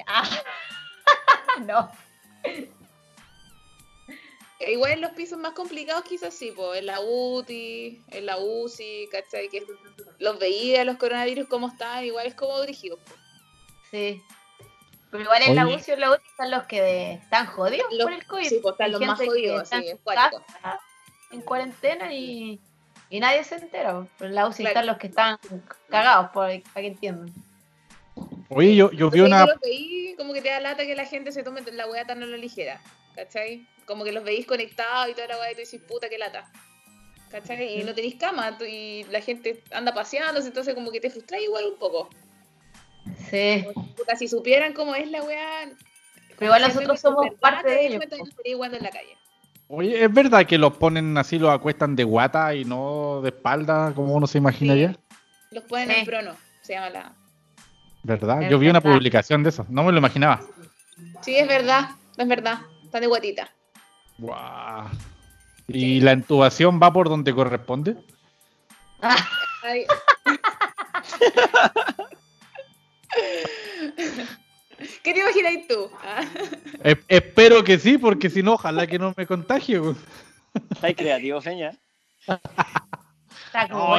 [0.08, 0.24] Ah.
[1.68, 1.92] no.
[4.68, 9.08] igual en los pisos más complicados quizás sí, pues en la UTI, en la UCI,
[9.12, 9.50] ¿cachai?
[9.50, 9.66] Que
[10.20, 13.00] los veía los coronavirus como están, igual es como dirigidos.
[13.90, 14.22] Sí.
[15.10, 15.68] Pero igual en la.
[15.68, 18.46] UCI o en la UCI están los que de- están jodidos Los- por el COVID.
[18.48, 20.80] sí, pues, están Hay los más jodidos, está sí, en casa,
[21.44, 22.60] cuarentena y,
[23.10, 24.06] y nadie se entera.
[24.18, 24.70] Pero en la UCI Claro.
[24.70, 25.40] están los que están
[25.90, 27.34] cagados, por, para que entiendan.
[28.50, 29.46] Oye, yo, yo vi una...
[29.46, 32.06] tú los veí como que te da lata que la gente se tome la weá
[32.06, 32.82] tan a la ligera,
[33.16, 33.66] ¿cachai?
[33.86, 36.52] Como que los veís conectados y toda la weá y tú dices, puta, qué lata.
[37.30, 37.80] ¿Cachai?
[37.80, 41.42] Y no tenéis cama tú- y la gente anda paseándose, entonces como que te frustras
[41.42, 42.10] igual un poco.
[43.30, 43.66] Sí.
[43.96, 45.70] Puta, si supieran cómo es la weá...
[46.38, 48.04] Pero igual nosotros somos verdad parte te de ellos.
[48.54, 49.18] jugando en la calle.
[49.68, 53.94] Oye, ¿es verdad que los ponen así, los acuestan de guata y no de espalda,
[53.96, 54.82] como uno se imagina Sí.
[54.82, 54.96] ya?
[55.52, 55.96] Los ponen Sí.
[56.00, 57.16] en prono, se llama la...
[58.04, 58.44] ¿Verdad?
[58.44, 60.42] Es Yo vi una publicación de eso, no me lo imaginaba.
[61.22, 62.60] Sí, es verdad, es verdad.
[62.84, 63.50] Están de guatita.
[64.18, 64.90] Guau.
[65.68, 67.96] ¿Y la intubación va por donde corresponde?
[69.02, 69.16] Ah,
[69.64, 69.86] Ay.
[75.04, 75.90] ¿Qué te imagináis tú?
[76.04, 76.22] Ah.
[77.08, 79.80] Espero que sí, porque si no, ojalá que no me contagie.
[80.72, 81.72] Estáis creativo, Feña.
[82.22, 83.96] está No.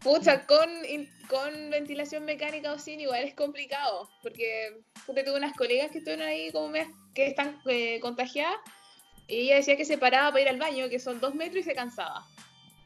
[0.00, 4.08] Pucha, con, in- con ventilación mecánica o sin, igual es complicado.
[4.22, 8.56] Porque tuve unas colegas que estuvieron ahí como me- que están eh, contagiadas.
[9.26, 11.62] Y ella decía que se paraba para ir al baño, que son dos metros y
[11.62, 12.26] se cansaba.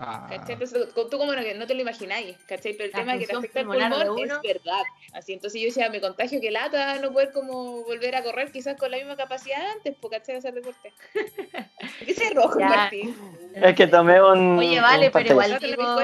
[0.00, 0.52] Ah, ¿Cachai?
[0.52, 2.72] Entonces tú como no, no te lo imagináis, ¿cachai?
[2.74, 4.82] Pero el La tema de que te afecta el pulmón es verdad.
[5.12, 8.76] Así, entonces yo decía, me contagio que lata no poder como volver a correr quizás
[8.76, 10.34] con la misma capacidad antes, pues, ¿cachai?
[10.34, 10.92] De hacer deporte.
[12.06, 12.68] ¿Qué se rojo, Ya.
[12.68, 13.16] Martín?
[13.56, 14.56] Es que tomé un.
[14.60, 15.96] Oye, vale, un pero igual digo.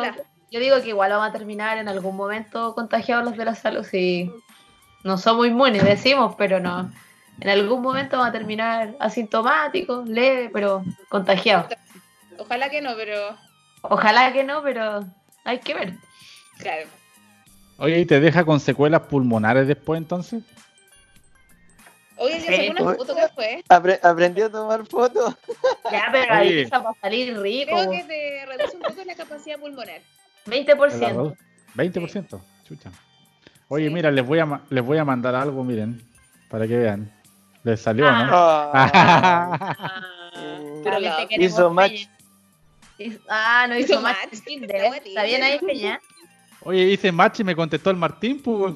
[0.55, 3.83] Yo digo que igual vamos a terminar en algún momento contagiados los de la salud.
[3.85, 4.31] Si
[5.03, 6.93] no somos inmunes, decimos, pero no.
[7.41, 11.67] En algún momento vamos a terminar asintomáticos, leve, pero contagiados.
[12.39, 13.37] Ojalá que no, pero
[13.83, 15.05] Ojalá que no, pero
[15.45, 15.95] hay que ver.
[16.59, 16.87] claro.
[17.79, 20.45] Oye, ¿y te deja con secuelas pulmonares después entonces?
[22.17, 23.65] Oye, yo saqué una foto que fue.
[23.69, 25.35] Apre- aprendí a tomar fotos.
[25.91, 26.63] Ya, pero ahí Oye.
[26.63, 27.73] esa va a salir rico.
[27.77, 30.01] Creo que te reduce un poco la capacidad pulmonar.
[30.47, 31.37] 20%.
[31.75, 32.41] 20%.
[32.67, 32.91] Chucha.
[33.69, 33.95] Oye, Sí.
[33.95, 36.01] mira, les voy, a les voy a mandar algo, miren,
[36.49, 37.11] para que vean.
[37.63, 38.29] Les salió, ¿no?
[38.33, 39.77] Ah.
[40.83, 42.07] Pero También la- te queremos, hizo match.
[42.99, 43.17] Peña.
[43.29, 44.17] Ah, no hizo, Hizo match.
[44.25, 44.33] match.
[44.35, 45.03] en Tinder, Está ¿eh?
[45.07, 46.01] ¿Está bien ahí, Peña?
[46.63, 48.75] Oye, hice match y me contestó el Martín, pues.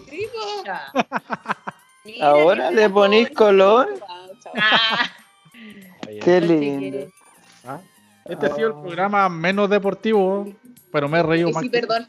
[2.20, 3.88] Ahora le ponís color.
[4.56, 5.10] Ah,
[6.22, 7.08] Qué lindo.
[7.66, 7.80] Ah,
[8.24, 10.46] Este ha sido el programa menos deportivo,
[10.92, 11.62] pero me he reído más.
[11.62, 12.08] sí, que- perdón.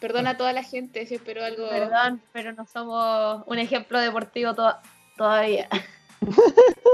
[0.00, 1.68] Perdón a toda la gente si espero algo.
[1.68, 4.76] Perdón, pero no somos un ejemplo deportivo to-
[5.16, 5.68] todavía.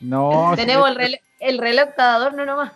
[0.00, 2.72] No, sí, Tenemos el reloj, el reloj de adorno nomás.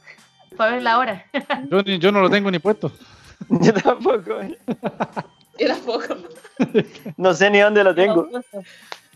[0.57, 1.25] Para ver la hora.
[1.71, 2.93] yo, yo no lo tengo ni puesto.
[3.49, 4.41] Yo tampoco.
[5.59, 6.17] Yo tampoco.
[7.17, 8.27] No sé ni dónde lo tengo.
[8.27, 8.63] Yo lo uso,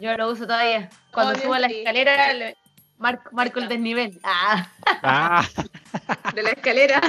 [0.01, 0.89] Yo lo uso todavía.
[1.13, 1.79] Cuando Oh, subo la sí.
[1.79, 2.57] escalera, le-
[2.99, 4.19] marco, marco el desnivel.
[4.23, 4.69] Ah,
[5.03, 5.45] Ah,
[6.35, 7.01] De la escalera.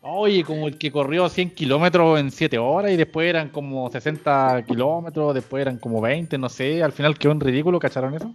[0.00, 4.64] Oye, como el que corrió 100 kilómetros en 7 horas y después eran como 60
[4.66, 6.82] kilómetros, después eran como 20, no sé.
[6.82, 8.32] Al final quedó en ridículo, ¿cacharon eso?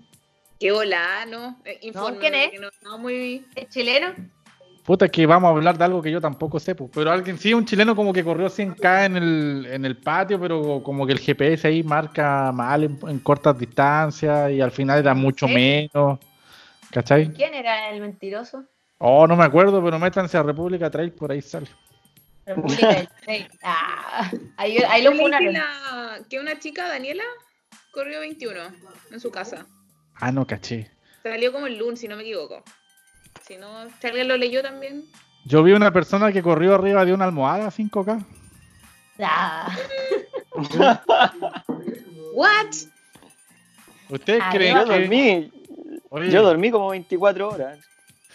[0.59, 1.59] Qué volá, ¿no?
[1.65, 2.51] Eh, infórmame, ¿quién es?
[2.59, 3.45] No, no, muy.
[3.55, 4.13] ¿es chileno?
[4.83, 7.53] Puta, que vamos a hablar de algo que yo tampoco sé, pues, pero alguien sí,
[7.53, 11.19] un chileno como que corrió 100k en el, en el patio, pero como que el
[11.19, 15.53] GPS ahí marca mal en, en cortas distancias y al final era mucho ¿Sí?
[15.53, 16.19] menos.
[16.91, 17.31] ¿Cachai?
[17.33, 18.65] ¿Quién era el mentiroso?
[19.05, 21.67] Oh, no me acuerdo, pero métanse a República Trail, por ahí sale.
[22.45, 23.47] República Rey.
[23.61, 27.25] Ah, ahí, ahí lo que, la- que una chica, Daniela,
[27.91, 28.61] corrió 21
[29.11, 29.65] en su casa.
[30.15, 30.89] Ah, no, caché.
[31.21, 32.63] Salió como el lunes, si no me equivoco.
[33.45, 35.03] Si no, si alguien lo leyó también.
[35.45, 38.25] Yo vi una persona que corrió arriba de una almohada 5K.
[39.19, 39.69] Ah,
[42.33, 42.67] ¿What?
[44.09, 44.91] ¿Ustedes Ah, creen Yo que.?
[44.91, 45.51] dormí,
[46.09, 47.79] Oye, yo dormí como 24 horas.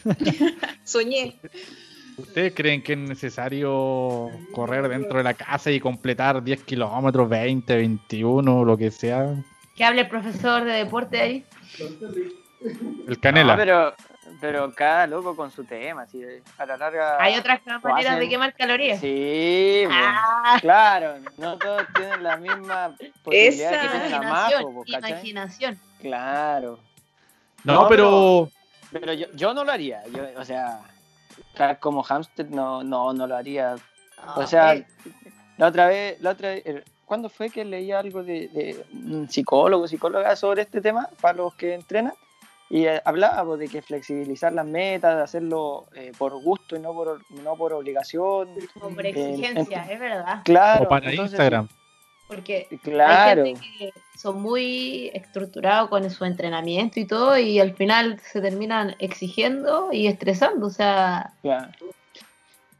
[0.85, 1.39] Soñé.
[2.17, 7.77] ¿Ustedes creen que es necesario correr dentro de la casa y completar 10 kilómetros, 20,
[7.77, 9.35] 21, lo que sea?
[9.77, 11.45] que hable el profesor de deporte ahí.
[13.07, 13.53] El canela.
[13.55, 13.95] No, pero,
[14.41, 16.21] pero cada loco con su tema, así,
[16.59, 17.17] a la larga.
[17.23, 18.99] Hay otras maneras hacen- de quemar calorías.
[19.01, 25.11] Sí, pues, Ah, claro, no todos tienen la misma posibilidad Esa que imaginación, pues, ¿cachai?
[25.13, 25.79] imaginación.
[26.01, 26.81] Claro.
[27.63, 28.51] no, no, pero.
[28.93, 30.81] Pero yo, yo no lo haría, yo, o sea,
[31.53, 33.77] estar como hamster no, no, no lo haría.
[34.37, 34.75] O sea,
[35.57, 39.29] la otra vez, la otra vez, el- ¿cuándo fue que leí algo de, de un
[39.29, 42.13] psicólogo, psicóloga sobre este tema para los que entrenan?
[42.71, 46.81] Y eh, hablaba pues, de que flexibilizar las metas, de hacerlo eh, por gusto y
[46.81, 48.49] no por, no por obligación.
[48.79, 50.43] por eh, exigencia, es verdad.
[50.45, 50.85] Claro.
[50.85, 51.69] o para entonces, Instagram.
[52.29, 53.43] Porque Claro.
[53.45, 58.41] hay gente que son muy estructurados con su entrenamiento y todo, y al final se
[58.43, 60.67] terminan exigiendo y estresando.
[60.67, 61.69] O sea, claro.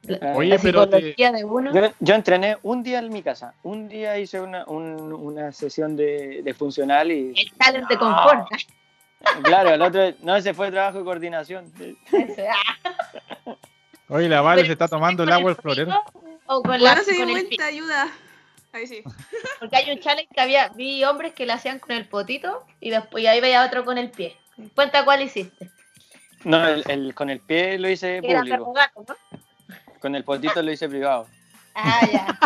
[0.03, 1.73] la, Oye, la pero te- psicología de uno.
[1.75, 5.97] Yo, yo entrené un día en mi casa, un día hice una, un- una sesión
[5.97, 8.47] de, de funcional y el talent de confort.
[9.45, 11.73] claro, el otro, no, ese fue trabajo de coordinación.
[13.47, 13.57] Ah,
[14.11, 16.03] Oye, la Vale pero- se está tomando el ¿con agua del florero.
[16.47, 17.65] O con, la, Bueno, se dio con el vuelta, pie?
[17.67, 18.09] ayuda.
[18.73, 19.03] Ahí sí.
[19.61, 22.91] Porque hay un challenge que había, vi hombres que lo hacían con el potito y
[22.91, 24.37] después y ahí veía otro con el pie.
[24.75, 25.71] Cuenta cuál hiciste.
[26.45, 29.17] No, el, el- con el pie lo hice Era público, gato, ¿no?
[30.01, 31.27] con el potito lo hice privado.
[31.75, 32.39] Ah, ya.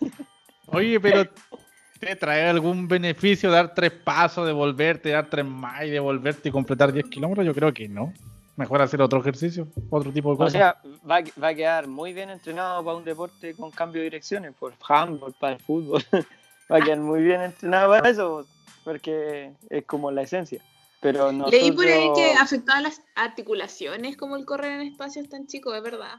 [0.66, 1.26] Oye, pero
[1.98, 6.92] ¿te trae algún beneficio dar tres pasos, devolverte, dar tres más y devolverte y completar
[6.92, 7.46] 10 kilómetros?
[7.46, 8.12] Yo creo que no.
[8.58, 10.52] Mejor hacer otro ejercicio, otro tipo de O cosas.
[10.52, 10.76] sea,
[11.08, 14.52] va, a- va a quedar muy bien entrenado para un deporte con cambio de direcciones,
[14.58, 16.02] por handball, para el fútbol.
[16.70, 18.44] va a quedar muy bien entrenado para eso,
[18.82, 20.60] porque es como la esencia.
[21.00, 21.62] Pero nosotros...
[21.62, 25.82] Leí por ahí que afectaba las articulaciones como el correr en espacios tan chicos, es
[25.84, 26.16] verdad.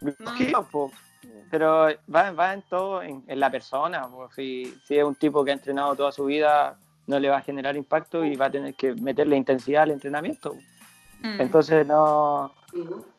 [0.00, 0.92] Lógico, po.
[1.50, 4.06] Pero va, va en todo, en, en la persona.
[4.08, 4.30] po.
[4.36, 7.42] Si, si es un tipo que ha entrenado toda su vida, no le va a
[7.42, 10.54] generar impacto y va a tener que meterle intensidad al entrenamiento.
[11.22, 11.40] Mm.
[11.40, 12.52] Entonces no,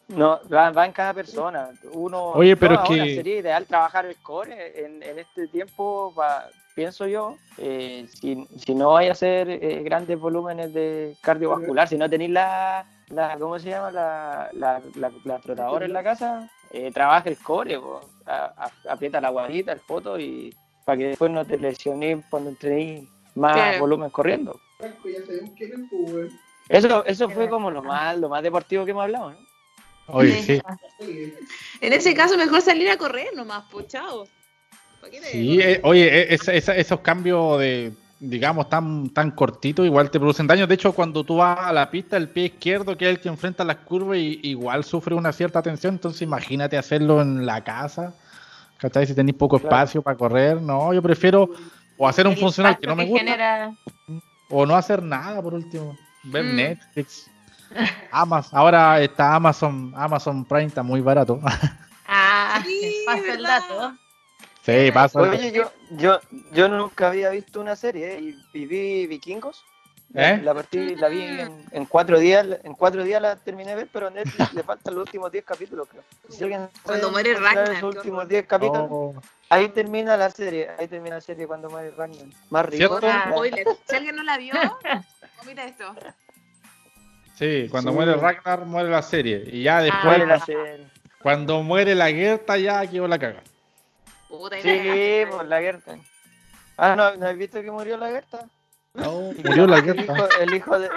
[0.07, 1.69] no va, va en cada persona.
[1.91, 6.13] Uno, Oye, pero no, que- sería ideal trabajar el core en, en este tiempo.
[6.13, 11.89] va- pienso yo, eh, si, si no hay a hacer eh, grandes volúmenes de cardiovascular,
[11.89, 13.91] si no tenéis la, la, ¿cómo se llama?
[13.91, 17.99] La, la, la, la trotadora en la casa, eh, trabaja el core, po.
[18.25, 18.53] A-
[18.87, 23.09] a- aprieta la guadita, el foto y para que después no te lesionéis cuando entrenéis
[23.35, 23.79] más Claro.
[23.79, 24.57] volumen corriendo.
[26.70, 29.38] Eso, eso fue como lo más, lo más deportivo que hemos hablado, ¿no?
[30.07, 30.61] Oye, sí.
[31.82, 34.28] En ese caso, mejor salir a correr nomás, pues chao.
[35.01, 39.32] ¿Pa' qué te- Sí, eh, oye, eh, esa- esa- esos cambios de, digamos, tan, tan
[39.32, 40.67] cortitos, igual te producen daño.
[40.67, 43.30] De hecho, cuando tú vas a la pista, el pie izquierdo, que es el que
[43.30, 45.95] enfrenta las curvas, y, igual sufre una cierta tensión.
[45.95, 48.13] Entonces, imagínate hacerlo en la casa.
[48.78, 49.05] ¿Cachai?
[49.07, 49.76] Si tenéis poco Claro.
[49.76, 51.49] espacio para correr, no, yo prefiero
[51.97, 53.76] o hacer un funcional que no me gusta, genera-
[54.49, 55.97] o no hacer nada por último.
[56.24, 56.55] Ver Mm.
[56.55, 57.30] Netflix.
[58.11, 61.39] Amazon, ahora está Amazon, Amazon Prime está muy barato.
[62.11, 63.93] Ah, Sí, paso el dato.
[64.65, 65.22] sí, pasa.
[65.22, 66.20] Oye, yo, yo,
[66.51, 68.20] yo nunca había visto una serie ¿eh?
[68.20, 69.63] y, y vi Vikingos.
[70.15, 70.41] ¿Eh?
[70.43, 73.89] La, partí, la vi en, en cuatro días, en cuatro días la terminé de ver,
[73.93, 76.01] pero a Netflix le faltan los últimos 10 capítulos, creo.
[76.30, 78.28] Si alguien Cuando muere Ragnar, qué últimos.
[78.28, 79.13] 10 capítulos, Oh,
[79.49, 82.26] ahí termina la serie, ahí termina la serie cuando muere Ragnar.
[82.49, 82.99] Más rico.
[83.03, 83.28] Ah.
[83.32, 83.67] Spoiler.
[83.88, 84.55] Si alguien no la vio,
[85.45, 85.93] mira esto.
[87.35, 87.95] sí, cuando Sí.
[87.95, 89.43] muere Ragnar, muere la serie.
[89.51, 90.39] Y ya después, la Ah.
[90.45, 90.87] serie.
[91.21, 93.41] cuando muere la Gerta, ya quedó la caga.
[94.27, 95.27] Puta, Sí, cagaste.
[95.31, 95.97] pues la Gerta.
[96.77, 98.45] Ah, ¿no, ¿no has visto que murió la Gerta?
[98.93, 100.01] Murió la El Gerta.
[100.13, 100.89] hijo, el hijo de...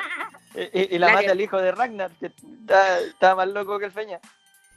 [0.55, 1.32] Y, y la La mata Gerta.
[1.32, 4.20] el hijo de Ragnar, que está, está más loco que el Feña.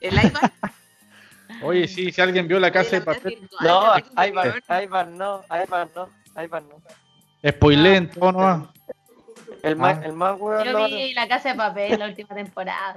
[0.00, 0.50] El iPad.
[1.62, 6.08] Oye, sí, si alguien vio la casa de papel, No, Ivar, Ivar no, Ivar no,
[6.42, 6.82] Ivar no.
[7.50, 8.68] spoileen todo nomás.
[9.62, 10.02] El más, Ah.
[10.06, 12.96] el más Yo lo vi La Casa de Papel la última temporada.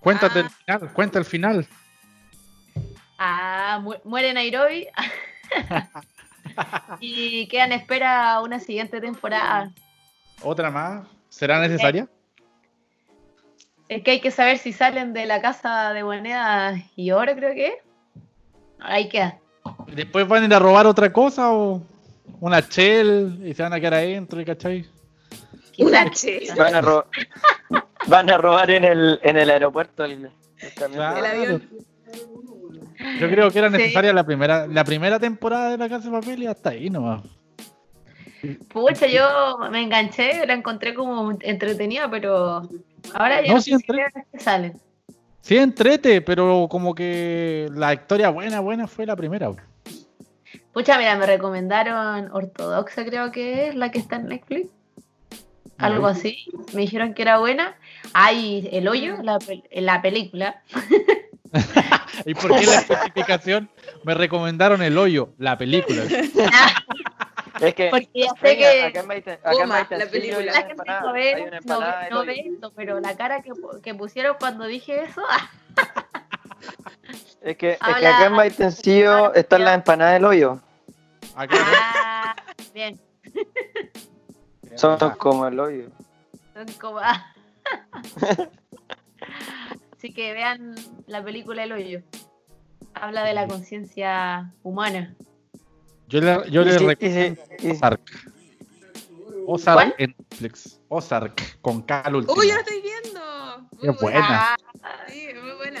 [0.00, 0.42] Cuéntate Ah.
[0.42, 1.66] el final, cuenta el final.
[3.18, 4.88] Ah, mu- muere Nairobi.
[7.00, 9.70] y queda en espera una siguiente temporada.
[10.42, 11.06] Otra más.
[11.28, 12.08] ¿Será necesaria?
[13.88, 17.54] Es que hay que saber si salen de la casa de moneda y oro, creo
[17.54, 17.66] que.
[17.68, 17.74] es.
[18.80, 19.38] Ahí queda.
[19.88, 21.82] ¿Después van a ir a robar otra cosa o
[22.40, 24.86] una shell y se van a quedar adentro, y ¿cachai?
[25.78, 26.20] Una Quizás.
[26.20, 26.54] che.
[26.56, 27.06] Van a, ro-
[28.06, 30.96] van a robar en el, en el aeropuerto el, el camión.
[30.98, 31.16] Claro.
[31.18, 31.68] El avión.
[33.20, 33.76] Yo creo que era Sí.
[33.76, 37.22] necesaria la primera la primera temporada de La Casa de Papel y hasta ahí nomás.
[38.68, 42.62] Pucha, yo me enganché, la encontré como entretenida, pero
[43.14, 43.78] ahora ya No, no, sí, sé
[44.32, 44.78] si salen.
[45.40, 49.50] Sí, entrete, pero como que la historia buena, buena fue la primera.
[50.72, 54.68] Pucha, mira, me recomendaron Ortodoxa, creo que es la que está en Netflix.
[55.78, 56.46] Algo así.
[56.72, 57.76] Me dijeron que era buena.
[58.12, 59.38] Ay, El Hoyo, la,
[59.72, 60.62] la película.
[62.24, 63.68] ¿Y por qué la especificación?
[64.04, 66.02] Me recomendaron El Hoyo, la película.
[67.60, 67.88] Es que.
[67.90, 70.38] Porque ya sé que acá en Maite- acá en Puma, Maitencillo la película.
[70.38, 71.80] hay la gente no hay ve, no,
[72.24, 73.52] no esto, pero la cara que,
[73.82, 75.22] que pusieron cuando dije eso,
[77.42, 80.60] Es que, es que acá en Maitencillo están las empanadas del hoyo.
[81.36, 82.36] Acá- ah,
[82.72, 82.98] bien,
[84.76, 85.90] Son como el hoyo.
[86.54, 87.32] son como, ah.
[89.96, 90.74] Así que vean
[91.06, 92.02] la película El Hoyo.
[92.94, 95.14] Habla de la conciencia humana.
[96.08, 98.00] Yo le, yo le recomiendo Ozark.
[99.46, 99.94] Ozark ¿Cuál?
[99.98, 100.80] en Netflix.
[100.88, 102.34] Ozark, con último.
[102.38, 103.20] Uy, yo la estoy viendo.
[103.80, 104.54] Muy Es buena.
[104.54, 104.56] Ah,
[105.08, 105.80] Sí, es muy buena.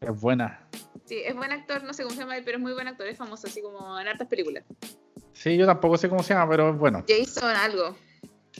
[0.00, 0.68] Es buena.
[1.06, 3.06] Sí, es buen actor, no sé cómo se llama él, pero es muy buen actor,
[3.06, 4.64] es famoso, así como en hartas películas.
[5.32, 7.04] Sí, yo tampoco sé cómo se llama, pero es bueno.
[7.08, 7.96] Jason algo.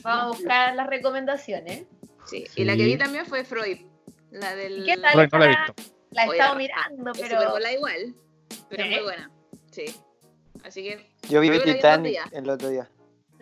[0.03, 1.85] Vamos a buscar las recomendaciones.
[2.25, 2.45] Sí.
[2.49, 2.61] Sí.
[2.61, 3.79] Y la que vi también fue Freud.
[4.31, 4.83] La del.
[4.85, 5.13] ¿Qué tal?
[5.13, 5.73] Bueno, no la he visto.
[6.11, 7.41] La he Oye, estado mirando, Es pero
[7.71, 8.15] igual,
[8.69, 9.31] pero muy buena.
[9.71, 9.85] Sí.
[10.63, 11.11] Así que.
[11.29, 12.23] Yo vi Titanic día.
[12.31, 12.89] el otro día.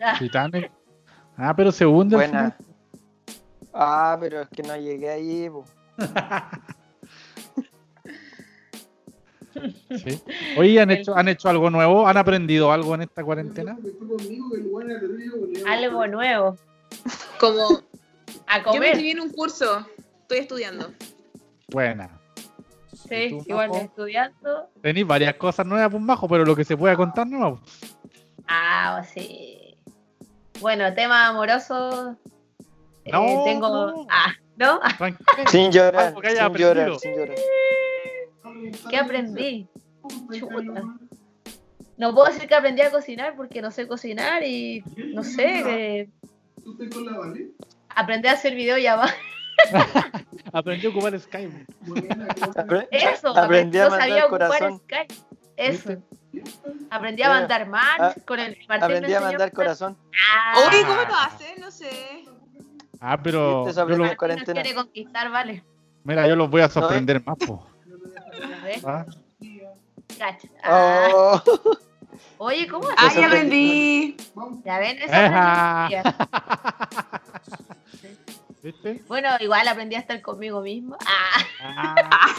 [0.00, 0.70] ah, Titanic.
[1.36, 2.56] Ah, pero se hunde Buena.
[3.72, 5.50] Ah, pero es que no llegué ahí.
[9.96, 10.20] Sí.
[10.56, 12.06] Oye, ¿han hecho, ¿han hecho algo nuevo?
[12.06, 13.76] ¿Han aprendido algo en esta cuarentena?
[15.66, 16.56] algo nuevo.
[17.38, 17.82] Como.
[18.46, 18.88] A Yo me comer.
[18.88, 19.86] inscribí en un curso,
[20.22, 20.92] estoy estudiando.
[21.68, 22.10] Buena.
[23.08, 23.80] Sí, ¿Y tú, igual Majo?
[23.82, 24.68] estudiando.
[24.82, 27.60] Tenéis varias cosas nuevas, pues bajo, pero lo que se pueda contar no.
[28.46, 29.76] Ah, sí.
[30.60, 32.16] Bueno, tema amoroso.
[33.04, 33.68] eh, No, tengo.
[33.68, 34.06] no.
[34.10, 34.80] Ah, ¿no?
[34.82, 34.96] Ah.
[35.48, 36.90] Sin llorar, sin llorar.
[38.90, 39.68] ¿Qué aprendí?
[40.32, 40.82] Chuta.
[41.96, 44.82] No puedo decir que aprendí a cocinar porque no sé cocinar y
[45.14, 46.00] no sé.
[46.00, 46.10] eh,
[47.88, 49.14] aprendí a hacer videollamadas.
[50.52, 51.66] Aprendí a ocupar Skype.
[52.90, 54.82] Eso, Aprendí a no sabía mandar ocupar corazón.
[54.84, 55.14] Skype.
[55.56, 56.02] Eso.
[56.90, 59.96] Aprendí a mandar man ah, con el Martín Aprendí a mandar corazón.
[60.32, 61.58] Ah, Oye, ¿cómo lo haces?
[61.58, 62.24] No sé.
[63.00, 63.66] Ah, pero.
[63.72, 65.64] Yo lo- quiere conquistar, vale.
[66.04, 67.66] mira, yo los voy a sorprender más, po.
[68.82, 69.06] Ver, ¿Ah?
[70.18, 70.48] cacha.
[70.62, 71.42] Ah, Oh,
[72.38, 74.16] Oye, ¿cómo ¡Ay, Eso ya aprendí.
[74.64, 74.96] ¿Ya ven?
[78.62, 79.02] ¿Viste?
[79.08, 80.96] Bueno, igual aprendí a estar conmigo mismo.
[81.06, 82.34] Ah, Ah.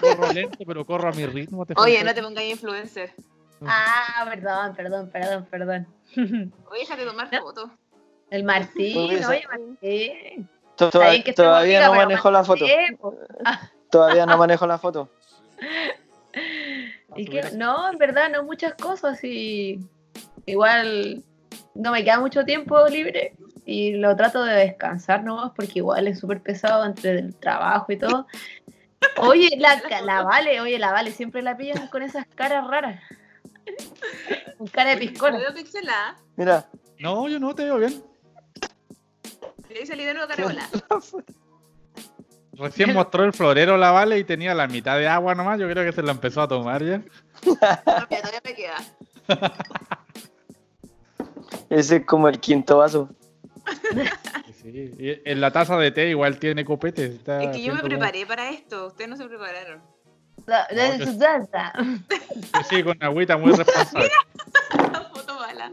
[0.00, 1.64] corro lento, pero corro a mi ritmo.
[1.66, 3.12] te Oye, no te pongáis influencer.
[3.66, 5.86] ah, perdón, perdón, perdón, perdón.
[6.70, 7.40] Oye, déjate tomar No.
[7.42, 7.70] fotos.
[8.30, 10.48] El Martín, Pues, oye, Martín.
[10.76, 12.66] todavía amigas, no manejo la foto.
[13.00, 13.14] po.
[13.90, 15.08] Todavía no manejo la foto.
[17.16, 19.80] Y que, no, en verdad, no muchas cosas y
[20.46, 21.24] igual
[21.74, 23.34] no me queda mucho tiempo libre
[23.64, 27.98] y lo trato de descansar nomás porque igual es súper pesado entre el trabajo y
[27.98, 28.26] todo.
[29.18, 33.00] Oye, la, la Vale, oye, la Vale siempre la pillan con esas caras raras.
[34.56, 35.38] Con cara de piscola.
[35.38, 36.16] veo pixelada.
[36.36, 36.66] Mira,
[36.98, 38.02] No, yo no te veo bien.
[39.68, 40.68] Le salí de nuevo carola.
[42.58, 45.58] Recién mostró el florero la vale y tenía la mitad de agua nomás.
[45.60, 47.02] Yo creo que se la empezó a tomar ya.
[47.42, 48.76] Todavía todavía me queda.
[51.70, 53.08] ese es como el quinto vaso.
[54.60, 57.06] Sí, y en la taza de té igual tiene copete.
[57.06, 58.88] está Es que yo me como- preparé para esto.
[58.88, 59.80] Ustedes no se prepararon.
[60.36, 61.72] Su salsa.
[62.10, 64.10] que Sí, con agüita muy responsable.
[64.92, 65.72] La foto mala.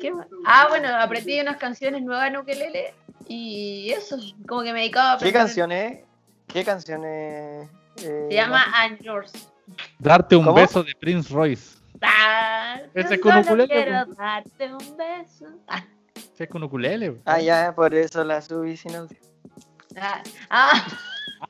[0.00, 0.26] ¿Qué más?
[0.46, 2.94] Ah, bueno, aprendí unas canciones nuevas en ukelele
[3.28, 4.16] y eso,
[4.46, 5.40] como que me dedicaba a ¿Qué aprender.
[5.42, 5.98] canciones?
[6.46, 7.68] ¿Qué canciones?
[8.02, 9.32] eh, Se llama I'm Yours.
[9.98, 10.56] Darte un ¿Cómo?
[10.56, 11.78] beso de Prince Royce.
[12.02, 15.46] Ah, Ese es con solo ukulele, Quiero darte un beso.
[15.66, 15.84] Ah,
[16.34, 17.20] Sí, es con ukulele.
[17.24, 19.16] Ah, ya, por eso la subí sin audio.
[19.96, 20.86] ah, ah,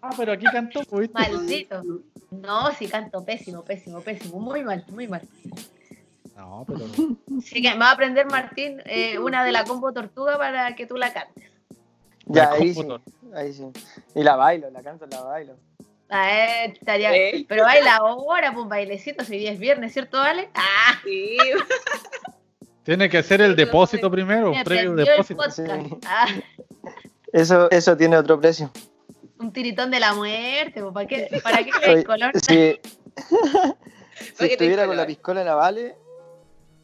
[0.03, 1.15] Ah, pero aquí cantó, pues, ¿viste?
[1.33, 1.83] maldito.
[2.31, 4.41] No, sí canto pésimo, pésimo, pésimo.
[4.41, 5.23] Muy mal, muy mal.
[6.37, 6.81] No, pero.
[7.39, 10.87] Así que me va a aprender Martín eh, una de la combo tortuga para que
[10.87, 11.45] tú la cantes.
[12.27, 12.87] Ya, La ahí sí.
[13.35, 13.65] Ahí sí.
[14.15, 15.57] Y la bailo, la canto, la bailo.
[16.09, 17.15] A ver, estaría.
[17.17, 17.45] ¿Eh?
[17.49, 20.49] Pero baila ahora, pues bailecito, si es viernes, ¿cierto, Vale?
[20.55, 21.37] Ah, Sí.
[22.85, 25.51] Tiene que hacer el depósito primero, me previo el depósito.
[25.51, 25.65] Sí.
[26.07, 26.27] Ah,
[27.33, 28.71] Eso, eso tiene otro precio.
[29.41, 32.31] un tiritón de la muerte, po, ¿para qué, para qué el color?
[32.39, 32.79] Si,
[34.39, 35.97] si estuviera con la piscola en la Vale,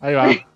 [0.03, 0.29] Ahí va.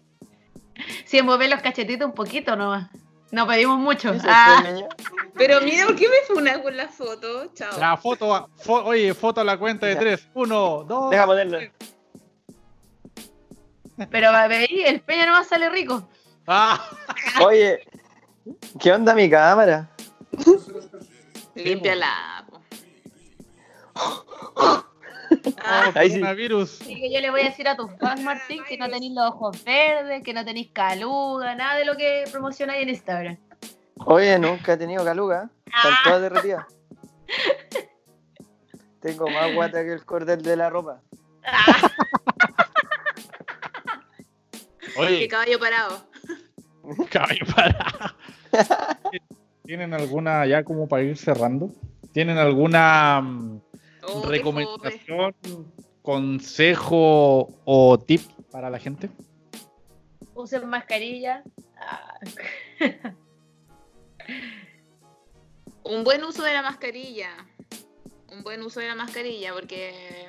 [1.06, 2.90] Si mover los cachetitos un poquito nomás.
[3.30, 4.12] No pedimos mucho.
[4.12, 4.62] ¿qué se Ah?
[5.34, 7.46] Pero mira, ¿por qué me funa con la foto?
[7.54, 7.78] Chao.
[7.80, 8.26] La foto,
[8.62, 10.00] fo- oye, foto a la cuenta de Ya.
[10.00, 10.28] tres.
[10.34, 11.10] Uno, dos.
[11.10, 11.58] Deja ponerlo.
[14.10, 16.08] pero veí, el peña nomás sale rico.
[16.46, 16.78] Ah,
[17.44, 17.80] Oye,
[18.78, 19.88] ¿qué onda mi cámara?
[21.54, 22.44] Límpiala.
[25.64, 26.14] Ah, Ahí sí.
[26.18, 26.80] coronavirus.
[26.82, 29.26] Así que yo le voy a decir a tus fans, Martín, que no tenéis los
[29.30, 33.36] ojos verdes, que no tenéis caluga, nada de lo que promocionáis en Instagram.
[34.04, 35.48] Oye, nunca he tenido caluga.
[35.66, 35.98] Están Ah.
[36.04, 36.66] todas derretidas.
[39.00, 41.00] Tengo más guata que el cordel de la ropa.
[44.80, 46.06] Qué Oye, caballo parado.
[47.10, 48.14] caballo para.
[49.64, 51.70] ¿Tienen alguna, ya como para ir cerrando?
[52.12, 53.60] ¿Tienen alguna mm,
[54.08, 55.34] Oh, recomendación,
[56.02, 59.10] consejo o tip para la gente?
[60.34, 61.42] Usen mascarilla.
[61.78, 62.18] Ah,
[65.84, 67.30] Un buen uso de la mascarilla.
[68.28, 70.26] Un buen uso de la mascarilla porque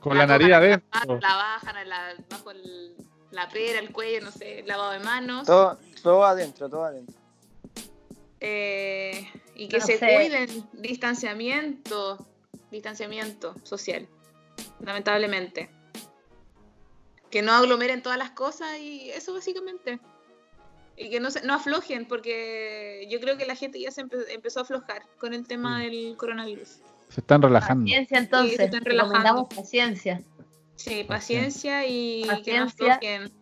[0.00, 1.18] Con la nariz tocan, adentro.
[1.20, 2.94] La bajan la, bajo el-
[3.30, 5.46] la pera, el cuello, no sé, lavado de manos.
[5.46, 7.14] Todo, todo adentro, todo adentro.
[8.40, 10.14] Eh, y que No se sé.
[10.14, 12.26] cuiden, distanciamiento,
[12.70, 14.08] distanciamiento social,
[14.80, 15.70] lamentablemente.
[17.30, 20.00] Que no aglomeren todas las cosas y eso básicamente.
[20.96, 24.26] Y que no, se, no aflojen, porque yo creo que la gente ya se empe-
[24.28, 26.80] empezó a aflojar con el tema del coronavirus.
[27.08, 27.84] Se están relajando.
[27.84, 28.50] Paciencia entonces.
[28.52, 29.14] Sí, se están relajando.
[29.18, 30.22] recomendamos paciencia,
[30.76, 32.94] Sí, paciencia y que no Paciencia.
[32.94, 33.32] aflojen.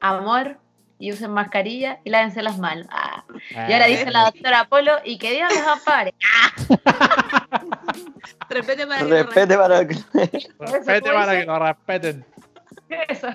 [0.00, 0.58] amor
[0.98, 2.86] y usen mascarilla y lávense las manos.
[2.90, 6.14] Ah, Y Ah, ahora dice la doctora Polo y que Dios los ampare.
[8.48, 9.88] Respete para que no Respete para el...
[10.58, 12.24] Respete para que lo respeten.
[13.08, 13.28] Eso.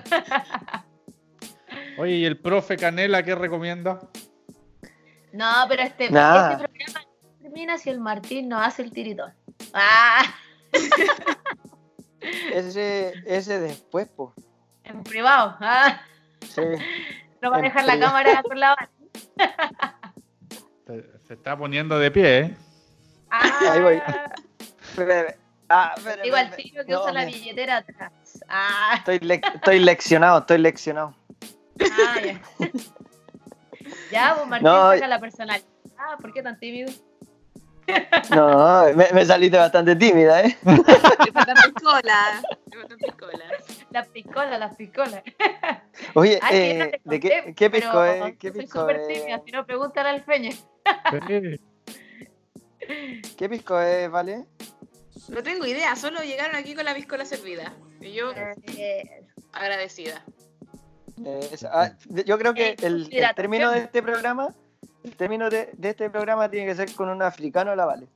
[1.98, 4.00] Oye, ¿y el profe Canela qué recomienda?
[5.32, 6.68] No, pero este, este programa no
[7.42, 9.32] termina si el Martín no hace el tiritón.
[9.72, 10.22] Ah,
[12.52, 14.34] Ese, ese después, po.
[14.84, 15.56] en privado.
[15.60, 16.00] Ah,
[16.48, 16.60] Sí.
[17.42, 18.88] No va a dejar la cámara con la
[20.86, 22.56] Se, se está poniendo de pie, ¿eh?
[23.30, 24.02] Ah, Ahí voy.
[25.68, 28.12] Ah, espera, Digo al espera, tiro que no, usa la billetera atrás.
[28.48, 31.14] Ah, Estoy, lec- estoy leccionado, estoy leccionado.
[31.80, 32.40] ah, ya.
[34.10, 35.62] Ya, pues Martín No, saca la personal.
[35.96, 36.92] Ah, ¿por qué tan tímido?
[38.34, 40.56] No, me, me saliste bastante tímida, ¿eh?
[41.32, 42.42] Faltan piscola.
[43.90, 45.22] Las piscolas, las piscolas.
[46.14, 48.36] Oye, Ah, que no eh, te ¿de qué, conté, qué pisco es?
[48.38, 50.56] ¿Qué yo soy pisco súper tímida, si no, pregúntale al Feñe.
[53.36, 54.44] ¿Qué pisco es, vale?
[55.28, 57.72] No tengo idea, solo llegaron aquí con la piscola servida.
[58.00, 60.24] Y yo Eh, agradecida.
[61.24, 61.92] Eh, ah,
[62.26, 64.54] yo creo que Eh, el, término de este programa,
[65.04, 68.06] el término de, de este programa tiene que ser con un africano la vale.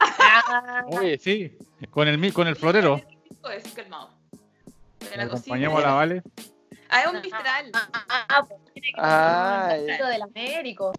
[0.00, 1.56] ah, Oye, sí.
[1.90, 3.00] Con el, con el florero.
[3.40, 4.10] Pues, calmado.
[5.10, 6.22] De la acompañamos a la Vale.
[6.88, 7.70] Ah, es un mistral.
[7.74, 10.92] ah, pues tiene que Ah, un del Américo.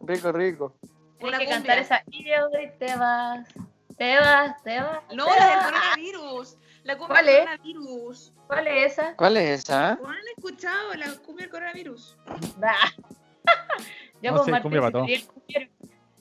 [0.00, 0.74] Rico, rico.
[1.18, 3.48] Tiene Una que cantar esa y te vas,
[3.96, 5.00] te vas, te vas.
[5.14, 5.64] No, te la del vas".
[5.72, 6.56] coronavirus.
[6.84, 7.40] La cumbia ¿Cuál del es?
[7.44, 8.32] coronavirus.
[8.46, 9.16] ¿Cuál es esa?
[9.16, 9.94] ¿Cuál es esa?
[9.96, 12.16] ¿No han escuchado la cumbia del coronavirus?
[14.26, 15.06] Yo No con sé, Martín cumbia para el.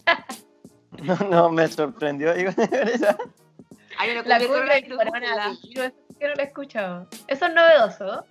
[1.04, 2.34] No, no, me sorprendió.
[2.34, 3.18] digo, esa.
[3.98, 4.64] Hay una La cumbia
[5.62, 5.74] sí
[6.20, 7.08] que no lo he escuchado.
[7.28, 8.26] Eso es novedoso.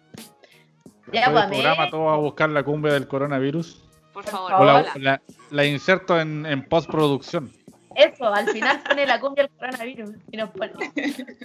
[1.13, 3.83] Ya, del programa todo a buscar la cumbia del coronavirus.
[4.15, 4.53] Por favor.
[4.55, 7.53] O la, la- la inserto en, en postproducción.
[7.95, 10.73] Eso, al final pone la cumbia del coronavirus y nos pone.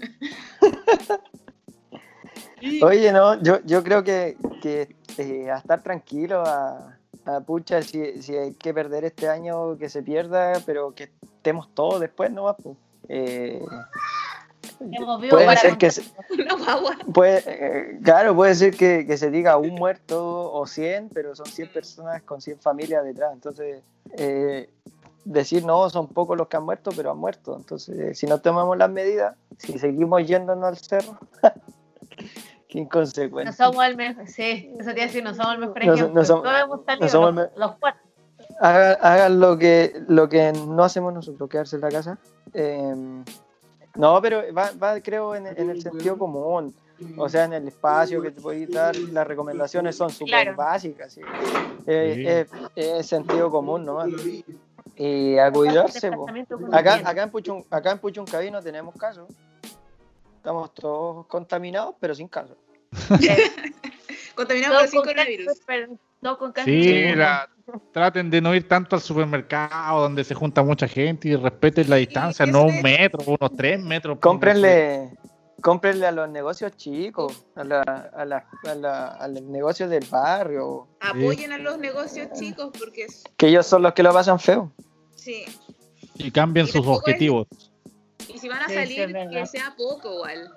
[2.82, 8.22] Oye, no, yo, yo creo que, que eh, a estar tranquilo, a, a pucha, si,
[8.22, 12.56] si hay que perder este año, que se pierda, pero que estemos todos después, ¿no?
[12.56, 12.78] Pues,
[13.10, 13.62] eh,
[15.30, 16.04] puede ser que se-
[17.14, 21.46] puede, eh, claro, puede ser que, que se diga un muerto o 100, pero son
[21.48, 23.32] 100 personas con 100 familias detrás.
[23.34, 23.82] Entonces,
[24.18, 24.70] eh,
[25.26, 27.56] decir no, son pocos los que han muerto, pero han muerto.
[27.58, 31.18] Entonces, si no tomamos las medidas, si seguimos yéndonos al cerro,
[32.70, 33.52] qué inconsecuente.
[33.52, 36.08] No somos el mejor, sí, eso te iba a decir, no somos el mejor ejemplo.
[36.14, 36.46] no somos-
[36.86, 38.02] salido, los, los cuatro.
[38.62, 42.18] Hagan, hagan lo que lo que no hacemos nosotros, quedarse en la casa.
[42.54, 43.24] Eh,
[43.96, 46.74] no, pero va, va creo, en, en el sentido común.
[47.18, 50.58] O sea, en el espacio que te puedes dar, las recomendaciones son súper Claro.
[50.58, 51.14] básicas.
[51.14, 51.22] ¿sí?
[51.88, 52.76] Eh, Sí.
[52.76, 54.06] Es, es sentido común, ¿no?
[54.98, 56.12] Y a cuidarse,
[56.74, 59.28] Acá, acá en Puchun, acá en Puchuncaví no tenemos caso.
[60.40, 62.56] Estamos todos contaminados, pero sin caso.
[64.36, 65.46] Contaminado Todos por con 5 coronavirus.
[65.48, 65.88] cáncer, pero
[66.22, 66.74] no con cáncer.
[66.84, 67.50] Sí, la-
[67.92, 71.98] traten de no ir tanto al supermercado donde se junta mucha gente y respeten la
[71.98, 74.18] distancia, no un metro, unos tres metros.
[74.20, 75.12] Cómprenle,
[75.62, 80.06] cómprenle a los negocios chicos, a, la, a, la- a, la- a los negocios del
[80.10, 84.40] barrio, Apoyen a los negocios chicos porque es- que ellos son los que lo pasan
[84.40, 84.72] feo.
[85.16, 85.44] sí.
[86.22, 87.48] Y cambien Y sus tampoco es- objetivos.
[88.34, 90.52] Y si van a Sí, salir, que sea poco igual.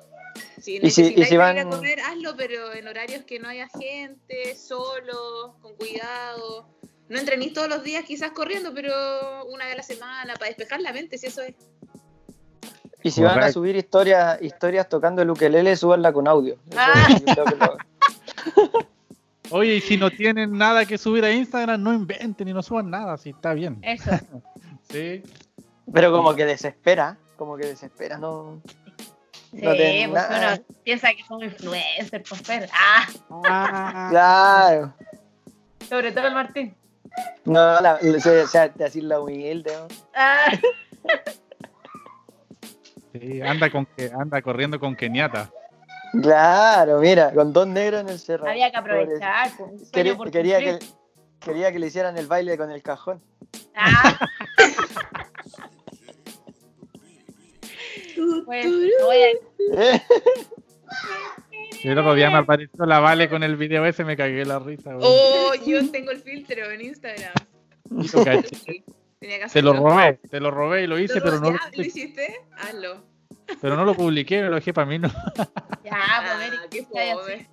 [0.60, 3.68] Si Y si- y si van- a comer, hazlo, pero en horarios que no haya
[3.78, 6.68] gente, solo, con cuidado.
[7.08, 10.80] No entrenís todos los días quizás corriendo, pero una vez a la semana, para despejar
[10.80, 11.54] la mente, si eso es.
[13.02, 16.56] Y si van a subir historias, historias tocando el ukelele, súbanla con audio.
[16.76, 17.08] Ah.
[17.36, 17.76] lo-
[19.50, 22.88] Oye, y si no tienen nada que subir a Instagram, no inventen y no suban
[22.90, 23.78] nada, si está bien.
[23.82, 24.10] Eso.
[24.90, 25.22] Sí.
[25.92, 28.60] Pero como que desespera, como que desespera, no.
[29.50, 30.54] Sí, No pues nada.
[30.54, 32.70] uno piensa que son influencers, por ser.
[32.72, 34.94] Ah, Claro.
[35.88, 36.74] sobre todo el Martín.
[37.44, 39.72] No, la, o sea, sea, decir la humilde.
[39.76, 39.88] ¿no?
[40.14, 40.52] Ah,
[43.12, 45.50] Sí, anda con que anda corriendo con Keniata.
[46.22, 48.48] Claro, mira, con dos negros en el cerro.
[48.48, 49.50] había que aprovechar.
[49.58, 50.78] pues, Quería, quería que,
[51.40, 53.22] quería que le hicieran el baile con el cajón.
[53.76, 54.18] Ah,
[58.44, 58.66] pues,
[59.04, 60.02] voy a- ¿Eh?
[61.84, 64.58] Y el otro día me apareció la Vale con el video ese, me cagué la
[64.58, 64.92] risa.
[64.94, 65.04] güey.
[65.08, 67.32] Oh, yo tengo el filtro en Instagram.
[67.90, 68.84] Lo caché.
[69.52, 71.82] Te lo robé, te lo robé y lo hice, ¿Lo- pero no, lo, ya, ¿Lo
[71.84, 72.40] hiciste?
[72.56, 73.04] Hazlo.
[73.60, 74.98] pero no lo publiqué, lo dejé para mí.
[74.98, 75.08] No.
[75.84, 77.48] Ya, Ah, pues, Mary, qué ya, ya, fome.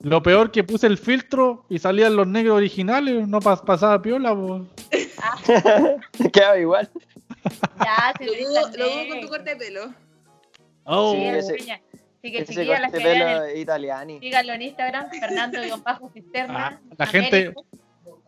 [0.00, 4.34] Lo peor que puse el filtro y salían los negros originales, no pas- pasaba piola.
[4.36, 4.66] po.
[6.32, 6.88] Quedaba igual.
[7.78, 9.94] Ya, si Lo dudo, lo dudo con tu corte de pelo.
[10.84, 11.54] Oh, Sí, ese-.
[11.54, 13.28] Así que Ese chiquillas, las corte que de vean
[14.20, 16.66] síganlo en Instagram, Fernando bajo cisterna.
[16.68, 17.54] Ah, la gente-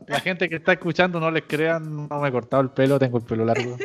[0.06, 3.18] la gente que está escuchando no les crean, no me he cortado el pelo, tengo
[3.18, 3.76] el pelo largo.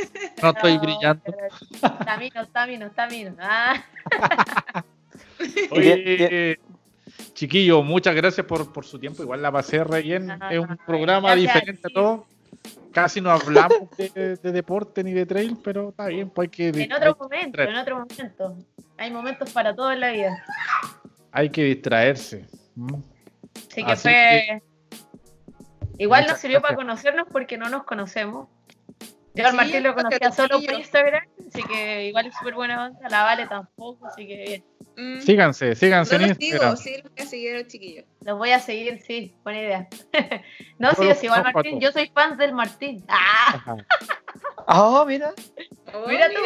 [0.41, 1.21] No estoy No, brillando.
[1.25, 1.47] pero
[1.99, 3.35] Está mino, está mino, está mino.
[3.39, 3.83] Ah,
[5.71, 6.59] Oye,
[7.33, 9.23] chiquillo, muchas gracias por, por su tiempo.
[9.23, 10.31] Igual la pasé re bien.
[10.31, 12.25] Ajá, Es un programa a diferente a todo.
[12.93, 16.67] Casi no hablamos de, de deporte ni de trail, pero está bien, pues hay que,
[16.83, 18.57] en otro hay, momento, en otro momento.
[18.97, 20.43] Hay momentos para todo en la vida.
[21.31, 22.45] hay que distraerse.
[22.77, 23.01] ¿m?
[23.55, 24.63] Así que Así fue.
[25.97, 28.47] Igual nos sirvió para conocernos porque no nos conocemos.
[29.35, 32.85] Yo al Sí, Martín lo conocía solo por Instagram, así que igual es súper buena
[32.87, 33.09] onda.
[33.09, 34.63] La Vale tampoco, así que bien.
[34.95, 35.21] Mm.
[35.21, 36.77] Síganse, síganse No en los Instagram.
[36.77, 38.05] sigo, sí, los voy a seguir a los chiquillos.
[38.21, 39.87] Los voy a seguir, sí, buena idea.
[40.77, 41.63] no, sí, es igual Martín.
[41.63, 41.79] patos.
[41.81, 43.03] Yo soy fan del Martín.
[43.07, 43.75] ¡Ah!
[44.67, 45.33] Ah, mira,
[45.93, 46.41] Oh, Mira tú.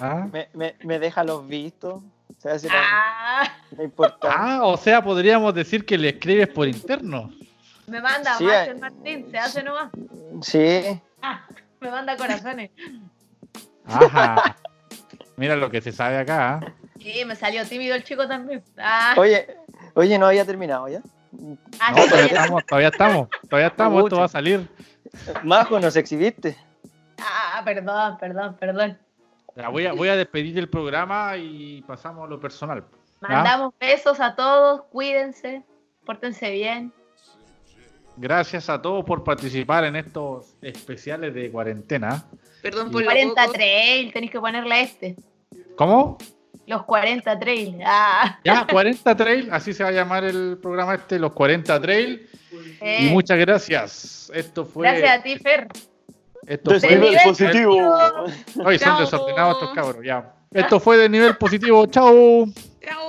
[0.00, 0.28] Ah.
[0.32, 2.02] me, me, me deja los vistos.
[2.38, 3.52] Se hace la, ¡Ah!
[3.76, 4.36] la importante.
[4.38, 7.30] Ah, o sea, podríamos decir que le escribes por interno.
[7.86, 8.46] Me manda Sí,
[8.80, 9.90] Martín, se hace nomás.
[10.42, 11.00] Sí.
[11.22, 11.46] Ah,
[11.80, 12.70] me manda corazones.
[13.86, 14.56] Ajá.
[15.36, 16.54] Mira lo que se sabe acá.
[16.54, 16.72] ¿ah?
[16.98, 18.62] Sí, me salió tímido el chico también.
[18.78, 19.56] Ah, Oye,
[19.94, 21.00] oye, no había terminado ya.
[21.80, 24.68] ah, No, todavía ya- estamos, todavía estamos, todavía estamos, esto va a salir.
[25.42, 26.56] Majo, nos exhibiste.
[27.18, 28.98] ah, perdón, perdón, perdón.
[29.56, 32.84] Ya, voy, a, voy a despedir el programa y pasamos a lo personal.
[33.20, 35.62] Mandamos besos a todos, cuídense,
[36.04, 36.92] pórtense bien.
[38.16, 42.24] Gracias a todos por participar en estos especiales de cuarentena.
[42.62, 43.52] Perdón por lo 40 poco.
[43.54, 45.16] trail, tenéis que ponerle a este.
[45.76, 46.18] ¿Cómo?
[46.66, 47.78] Los 40 trail.
[47.84, 52.26] Ah, Ya, 40 Trail, así se va a llamar el programa este, los 40 Trail.
[52.80, 54.30] eh, Y muchas gracias.
[54.34, 54.88] Esto fue.
[54.88, 55.68] gracias a ti, Fer.
[56.46, 57.94] Esto fue Desnivel nivel positivo.
[58.64, 59.00] Hoy son Chao.
[59.00, 60.34] desordenados estos cabros, ya.
[60.52, 61.84] Esto fue de nivel positivo.
[61.86, 62.46] Chao.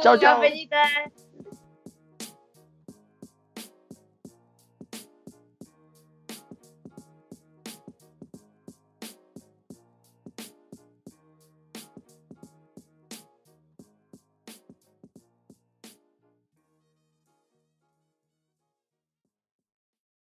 [0.01, 0.17] Chao.
[0.19, 0.41] Chao.